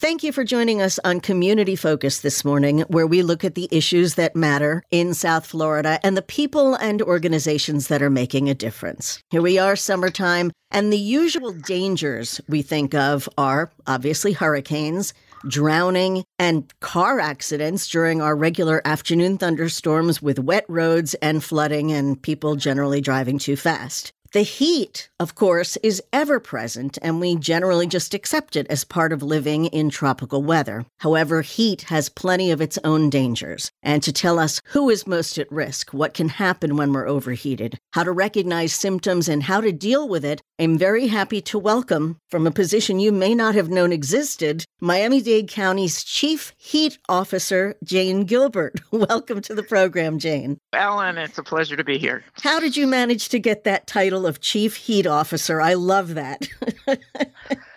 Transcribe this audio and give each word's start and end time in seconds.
Thank 0.00 0.24
you 0.24 0.32
for 0.32 0.42
joining 0.42 0.82
us 0.82 0.98
on 1.04 1.20
Community 1.20 1.76
Focus 1.76 2.20
this 2.20 2.44
morning, 2.44 2.80
where 2.88 3.06
we 3.06 3.22
look 3.22 3.44
at 3.44 3.54
the 3.54 3.68
issues 3.70 4.16
that 4.16 4.34
matter 4.34 4.82
in 4.90 5.14
South 5.14 5.46
Florida 5.46 6.00
and 6.02 6.16
the 6.16 6.20
people 6.22 6.74
and 6.74 7.00
organizations 7.00 7.86
that 7.88 8.02
are 8.02 8.10
making 8.10 8.50
a 8.50 8.54
difference. 8.54 9.22
Here 9.30 9.40
we 9.40 9.56
are, 9.56 9.76
summertime, 9.76 10.50
and 10.72 10.92
the 10.92 10.98
usual 10.98 11.52
dangers 11.52 12.40
we 12.48 12.60
think 12.60 12.92
of 12.92 13.28
are 13.38 13.70
obviously 13.86 14.32
hurricanes, 14.32 15.14
drowning, 15.46 16.24
and 16.40 16.70
car 16.80 17.20
accidents 17.20 17.88
during 17.88 18.20
our 18.20 18.34
regular 18.34 18.82
afternoon 18.84 19.38
thunderstorms 19.38 20.20
with 20.20 20.40
wet 20.40 20.64
roads 20.68 21.14
and 21.14 21.42
flooding 21.42 21.92
and 21.92 22.20
people 22.20 22.56
generally 22.56 23.00
driving 23.00 23.38
too 23.38 23.56
fast. 23.56 24.12
The 24.34 24.42
heat, 24.42 25.10
of 25.20 25.36
course, 25.36 25.76
is 25.84 26.02
ever 26.12 26.40
present, 26.40 26.98
and 27.00 27.20
we 27.20 27.36
generally 27.36 27.86
just 27.86 28.14
accept 28.14 28.56
it 28.56 28.66
as 28.68 28.82
part 28.82 29.12
of 29.12 29.22
living 29.22 29.66
in 29.66 29.90
tropical 29.90 30.42
weather. 30.42 30.86
However, 30.98 31.42
heat 31.42 31.82
has 31.82 32.08
plenty 32.08 32.50
of 32.50 32.60
its 32.60 32.76
own 32.82 33.10
dangers. 33.10 33.70
And 33.80 34.02
to 34.02 34.12
tell 34.12 34.40
us 34.40 34.60
who 34.72 34.90
is 34.90 35.06
most 35.06 35.38
at 35.38 35.52
risk, 35.52 35.94
what 35.94 36.14
can 36.14 36.30
happen 36.30 36.76
when 36.76 36.92
we're 36.92 37.06
overheated, 37.06 37.78
how 37.92 38.02
to 38.02 38.10
recognize 38.10 38.72
symptoms, 38.72 39.28
and 39.28 39.44
how 39.44 39.60
to 39.60 39.70
deal 39.70 40.08
with 40.08 40.24
it, 40.24 40.42
I'm 40.58 40.78
very 40.78 41.06
happy 41.06 41.40
to 41.42 41.56
welcome, 41.56 42.18
from 42.28 42.44
a 42.44 42.50
position 42.50 42.98
you 42.98 43.12
may 43.12 43.36
not 43.36 43.54
have 43.54 43.70
known 43.70 43.92
existed, 43.92 44.63
Miami 44.80 45.22
Dade 45.22 45.48
County's 45.48 46.02
Chief 46.02 46.52
Heat 46.58 46.98
Officer, 47.08 47.76
Jane 47.84 48.24
Gilbert. 48.24 48.80
Welcome 48.90 49.40
to 49.42 49.54
the 49.54 49.62
program, 49.62 50.18
Jane. 50.18 50.58
Ellen, 50.72 51.16
it's 51.16 51.38
a 51.38 51.44
pleasure 51.44 51.76
to 51.76 51.84
be 51.84 51.96
here. 51.96 52.24
How 52.42 52.58
did 52.58 52.76
you 52.76 52.86
manage 52.86 53.28
to 53.28 53.38
get 53.38 53.64
that 53.64 53.86
title 53.86 54.26
of 54.26 54.40
Chief 54.40 54.74
Heat 54.74 55.06
Officer? 55.06 55.60
I 55.60 55.74
love 55.74 56.14
that. 56.14 56.48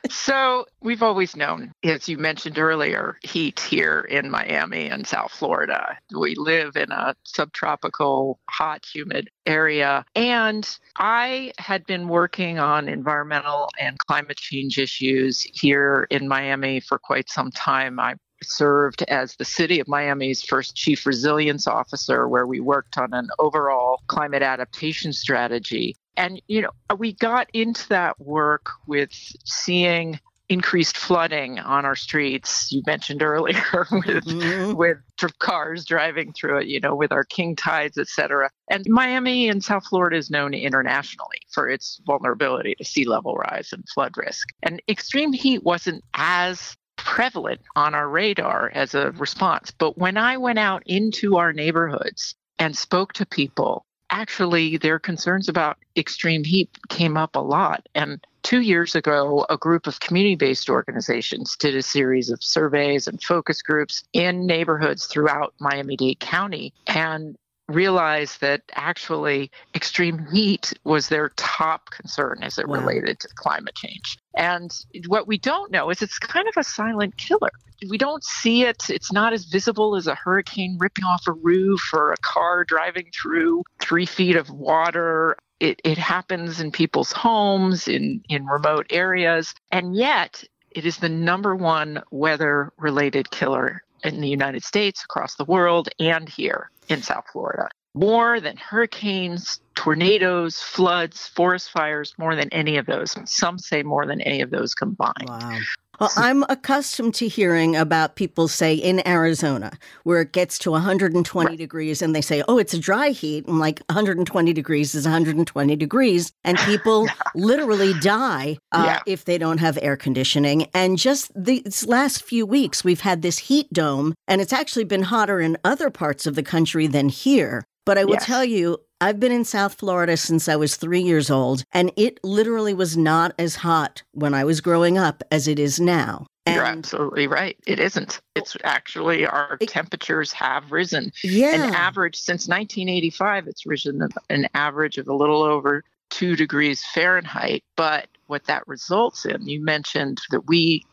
so, 0.09 0.65
we've 0.81 1.03
always 1.03 1.35
known, 1.35 1.71
as 1.83 2.09
you 2.09 2.17
mentioned 2.17 2.57
earlier, 2.57 3.17
heat 3.21 3.59
here 3.59 4.01
in 4.09 4.31
Miami 4.31 4.87
and 4.87 5.05
South 5.05 5.31
Florida. 5.31 5.97
We 6.17 6.33
live 6.35 6.75
in 6.75 6.91
a 6.91 7.15
subtropical, 7.23 8.39
hot, 8.49 8.85
humid 8.91 9.29
area. 9.47 10.05
And 10.15 10.69
I 10.97 11.53
had 11.57 11.85
been 11.85 12.07
working 12.07 12.59
on 12.59 12.87
environmental 12.87 13.69
and 13.79 13.97
climate 13.97 14.37
change 14.37 14.77
issues 14.77 15.41
here 15.41 16.07
in 16.11 16.27
Miami 16.27 16.79
for 16.79 16.99
quite 16.99 17.29
some 17.29 17.49
time. 17.51 17.99
I 17.99 18.15
served 18.43 19.01
as 19.03 19.35
the 19.35 19.45
city 19.45 19.79
of 19.79 19.87
Miami's 19.87 20.43
first 20.43 20.75
chief 20.75 21.05
resilience 21.07 21.65
officer, 21.65 22.27
where 22.27 22.45
we 22.45 22.59
worked 22.59 22.97
on 22.97 23.13
an 23.13 23.29
overall 23.39 24.01
climate 24.07 24.43
adaptation 24.43 25.11
strategy. 25.13 25.95
And, 26.17 26.41
you 26.47 26.61
know, 26.61 26.71
we 26.97 27.13
got 27.13 27.47
into 27.53 27.87
that 27.89 28.19
work 28.19 28.69
with 28.85 29.11
seeing 29.45 30.19
increased 30.49 30.97
flooding 30.97 31.59
on 31.59 31.85
our 31.85 31.95
streets. 31.95 32.71
You 32.71 32.81
mentioned 32.85 33.21
earlier 33.21 33.61
with 33.91 34.25
mm-hmm. 34.25 34.73
with 34.75 34.97
cars 35.39 35.85
driving 35.85 36.33
through 36.33 36.59
it, 36.59 36.67
you 36.67 36.79
know, 36.79 36.95
with 36.95 37.11
our 37.11 37.23
king 37.23 37.55
tides, 37.55 37.97
etc. 37.97 38.49
And 38.69 38.85
Miami 38.87 39.49
and 39.49 39.63
South 39.63 39.85
Florida 39.85 40.17
is 40.17 40.29
known 40.29 40.53
internationally 40.53 41.39
for 41.51 41.67
its 41.69 41.99
vulnerability 42.05 42.75
to 42.75 42.85
sea 42.85 43.05
level 43.05 43.35
rise 43.35 43.73
and 43.73 43.83
flood 43.89 44.13
risk. 44.17 44.49
And 44.63 44.81
extreme 44.87 45.33
heat 45.33 45.63
wasn't 45.63 46.03
as 46.13 46.75
prevalent 46.97 47.61
on 47.75 47.93
our 47.93 48.09
radar 48.09 48.71
as 48.73 48.95
a 48.95 49.11
response. 49.11 49.71
But 49.71 49.97
when 49.97 50.17
I 50.17 50.37
went 50.37 50.59
out 50.59 50.83
into 50.85 51.37
our 51.37 51.53
neighborhoods 51.53 52.35
and 52.59 52.75
spoke 52.75 53.13
to 53.13 53.25
people, 53.25 53.85
actually 54.09 54.77
their 54.77 54.99
concerns 54.99 55.47
about 55.47 55.77
extreme 55.95 56.43
heat 56.43 56.69
came 56.89 57.17
up 57.17 57.35
a 57.35 57.39
lot. 57.39 57.87
And 57.93 58.25
two 58.47 58.61
years 58.61 58.95
ago, 58.95 59.45
a 59.49 59.57
group 59.57 59.87
of 59.87 59.99
community 59.99 60.35
based 60.35 60.69
organizations 60.69 61.57
did 61.57 61.75
a 61.75 61.81
series 61.81 62.29
of 62.29 62.41
surveys 62.41 63.05
and 63.05 63.21
focus 63.21 63.61
groups 63.61 64.05
in 64.13 64.47
neighborhoods 64.47 65.05
throughout 65.07 65.53
Miami 65.59 65.97
Dade 65.97 66.21
County. 66.21 66.73
And 66.87 67.35
realized 67.67 68.39
that 68.39 68.61
actually 68.71 69.51
extreme 69.75 70.25
heat 70.31 70.71
was 70.85 71.09
their 71.09 71.33
top 71.35 71.89
concern 71.89 72.37
as 72.41 72.57
it 72.57 72.65
wow. 72.65 72.79
related 72.79 73.19
to 73.19 73.27
climate 73.35 73.75
change. 73.75 74.17
And 74.37 74.71
what 75.07 75.27
we 75.27 75.37
don't 75.37 75.69
know 75.69 75.89
is 75.89 76.01
it's 76.01 76.17
kind 76.17 76.47
of 76.47 76.53
a 76.55 76.63
silent 76.63 77.17
killer. 77.17 77.51
We 77.89 77.97
don't 77.97 78.23
see 78.23 78.63
it. 78.63 78.89
It's 78.89 79.11
not 79.11 79.33
as 79.33 79.43
visible 79.43 79.97
as 79.97 80.07
a 80.07 80.15
hurricane 80.15 80.77
ripping 80.79 81.03
off 81.03 81.27
a 81.27 81.33
roof 81.33 81.81
or 81.93 82.13
a 82.13 82.17
car 82.21 82.63
driving 82.63 83.11
through 83.13 83.63
three 83.81 84.05
feet 84.05 84.37
of 84.37 84.49
water. 84.49 85.35
It, 85.59 85.81
it 85.83 85.97
happens 85.97 86.59
in 86.59 86.71
people's 86.71 87.11
homes, 87.11 87.87
in, 87.87 88.23
in 88.29 88.45
remote 88.45 88.87
areas. 88.89 89.53
And 89.71 89.95
yet, 89.95 90.43
it 90.71 90.85
is 90.85 90.97
the 90.97 91.09
number 91.09 91.55
one 91.55 92.03
weather 92.11 92.71
related 92.77 93.31
killer 93.31 93.83
in 94.03 94.21
the 94.21 94.29
United 94.29 94.63
States, 94.63 95.03
across 95.03 95.35
the 95.35 95.45
world, 95.45 95.89
and 95.99 96.29
here 96.29 96.69
in 96.87 97.01
South 97.01 97.25
Florida. 97.31 97.69
More 97.95 98.39
than 98.39 98.57
hurricanes, 98.57 99.59
tornadoes, 99.73 100.61
floods, 100.61 101.27
forest 101.27 101.71
fires, 101.71 102.13
more 102.19 102.35
than 102.35 102.49
any 102.53 102.77
of 102.77 102.85
those. 102.85 103.15
Some 103.25 103.57
say 103.57 103.81
more 103.81 104.05
than 104.05 104.21
any 104.21 104.41
of 104.41 104.51
those 104.51 104.75
combined. 104.75 105.27
Wow. 105.27 105.57
Well, 105.99 106.11
I'm 106.15 106.43
accustomed 106.43 107.15
to 107.15 107.27
hearing 107.27 107.75
about 107.75 108.15
people 108.15 108.47
say 108.47 108.75
in 108.75 109.05
Arizona 109.07 109.71
where 110.03 110.21
it 110.21 110.31
gets 110.31 110.59
to 110.59 110.71
120 110.71 111.49
right. 111.49 111.57
degrees 111.57 112.01
and 112.03 112.15
they 112.15 112.21
say, 112.21 112.43
oh, 112.47 112.59
it's 112.59 112.73
a 112.73 112.79
dry 112.79 113.09
heat. 113.09 113.45
I'm 113.47 113.59
like, 113.59 113.81
120 113.89 114.53
degrees 114.53 114.93
is 114.93 115.05
120 115.05 115.75
degrees. 115.75 116.31
And 116.43 116.57
people 116.59 117.05
yeah. 117.07 117.13
literally 117.33 117.93
die 117.99 118.57
uh, 118.71 118.83
yeah. 118.85 118.99
if 119.07 119.25
they 119.25 119.39
don't 119.39 119.57
have 119.57 119.79
air 119.81 119.97
conditioning. 119.97 120.67
And 120.73 120.99
just 120.99 121.31
these 121.35 121.87
last 121.87 122.23
few 122.23 122.45
weeks, 122.45 122.83
we've 122.83 123.01
had 123.01 123.23
this 123.23 123.39
heat 123.39 123.71
dome, 123.73 124.13
and 124.27 124.39
it's 124.39 124.53
actually 124.53 124.83
been 124.83 125.03
hotter 125.03 125.39
in 125.39 125.57
other 125.63 125.89
parts 125.89 126.27
of 126.27 126.35
the 126.35 126.43
country 126.43 126.85
than 126.85 127.09
here. 127.09 127.65
But 127.85 127.97
I 127.97 128.03
will 128.03 128.15
yes. 128.15 128.25
tell 128.25 128.43
you, 128.43 128.79
I've 128.99 129.19
been 129.19 129.31
in 129.31 129.45
South 129.45 129.75
Florida 129.75 130.17
since 130.17 130.49
I 130.49 130.55
was 130.55 130.75
three 130.75 131.01
years 131.01 131.29
old, 131.29 131.63
and 131.71 131.91
it 131.95 132.19
literally 132.23 132.73
was 132.73 132.97
not 132.97 133.33
as 133.37 133.57
hot 133.57 134.01
when 134.13 134.33
I 134.33 134.43
was 134.43 134.59
growing 134.59 134.97
up 134.97 135.23
as 135.31 135.47
it 135.47 135.59
is 135.59 135.79
now. 135.79 136.25
And 136.47 136.55
You're 136.55 136.65
absolutely 136.65 137.27
right. 137.27 137.57
It 137.67 137.79
isn't. 137.79 138.19
It's 138.35 138.57
actually 138.63 139.27
our 139.27 139.57
it, 139.59 139.69
temperatures 139.69 140.31
have 140.33 140.71
risen. 140.71 141.11
Yeah. 141.23 141.67
An 141.67 141.75
average 141.75 142.15
since 142.15 142.47
1985, 142.47 143.47
it's 143.47 143.65
risen 143.67 144.07
an 144.29 144.47
average 144.55 144.97
of 144.97 145.07
a 145.07 145.13
little 145.13 145.43
over 145.43 145.83
two 146.09 146.35
degrees 146.35 146.83
Fahrenheit. 146.93 147.63
But 147.75 148.07
what 148.25 148.45
that 148.45 148.67
results 148.67 149.25
in, 149.25 149.47
you 149.47 149.63
mentioned 149.63 150.21
that 150.31 150.47
we 150.47 150.83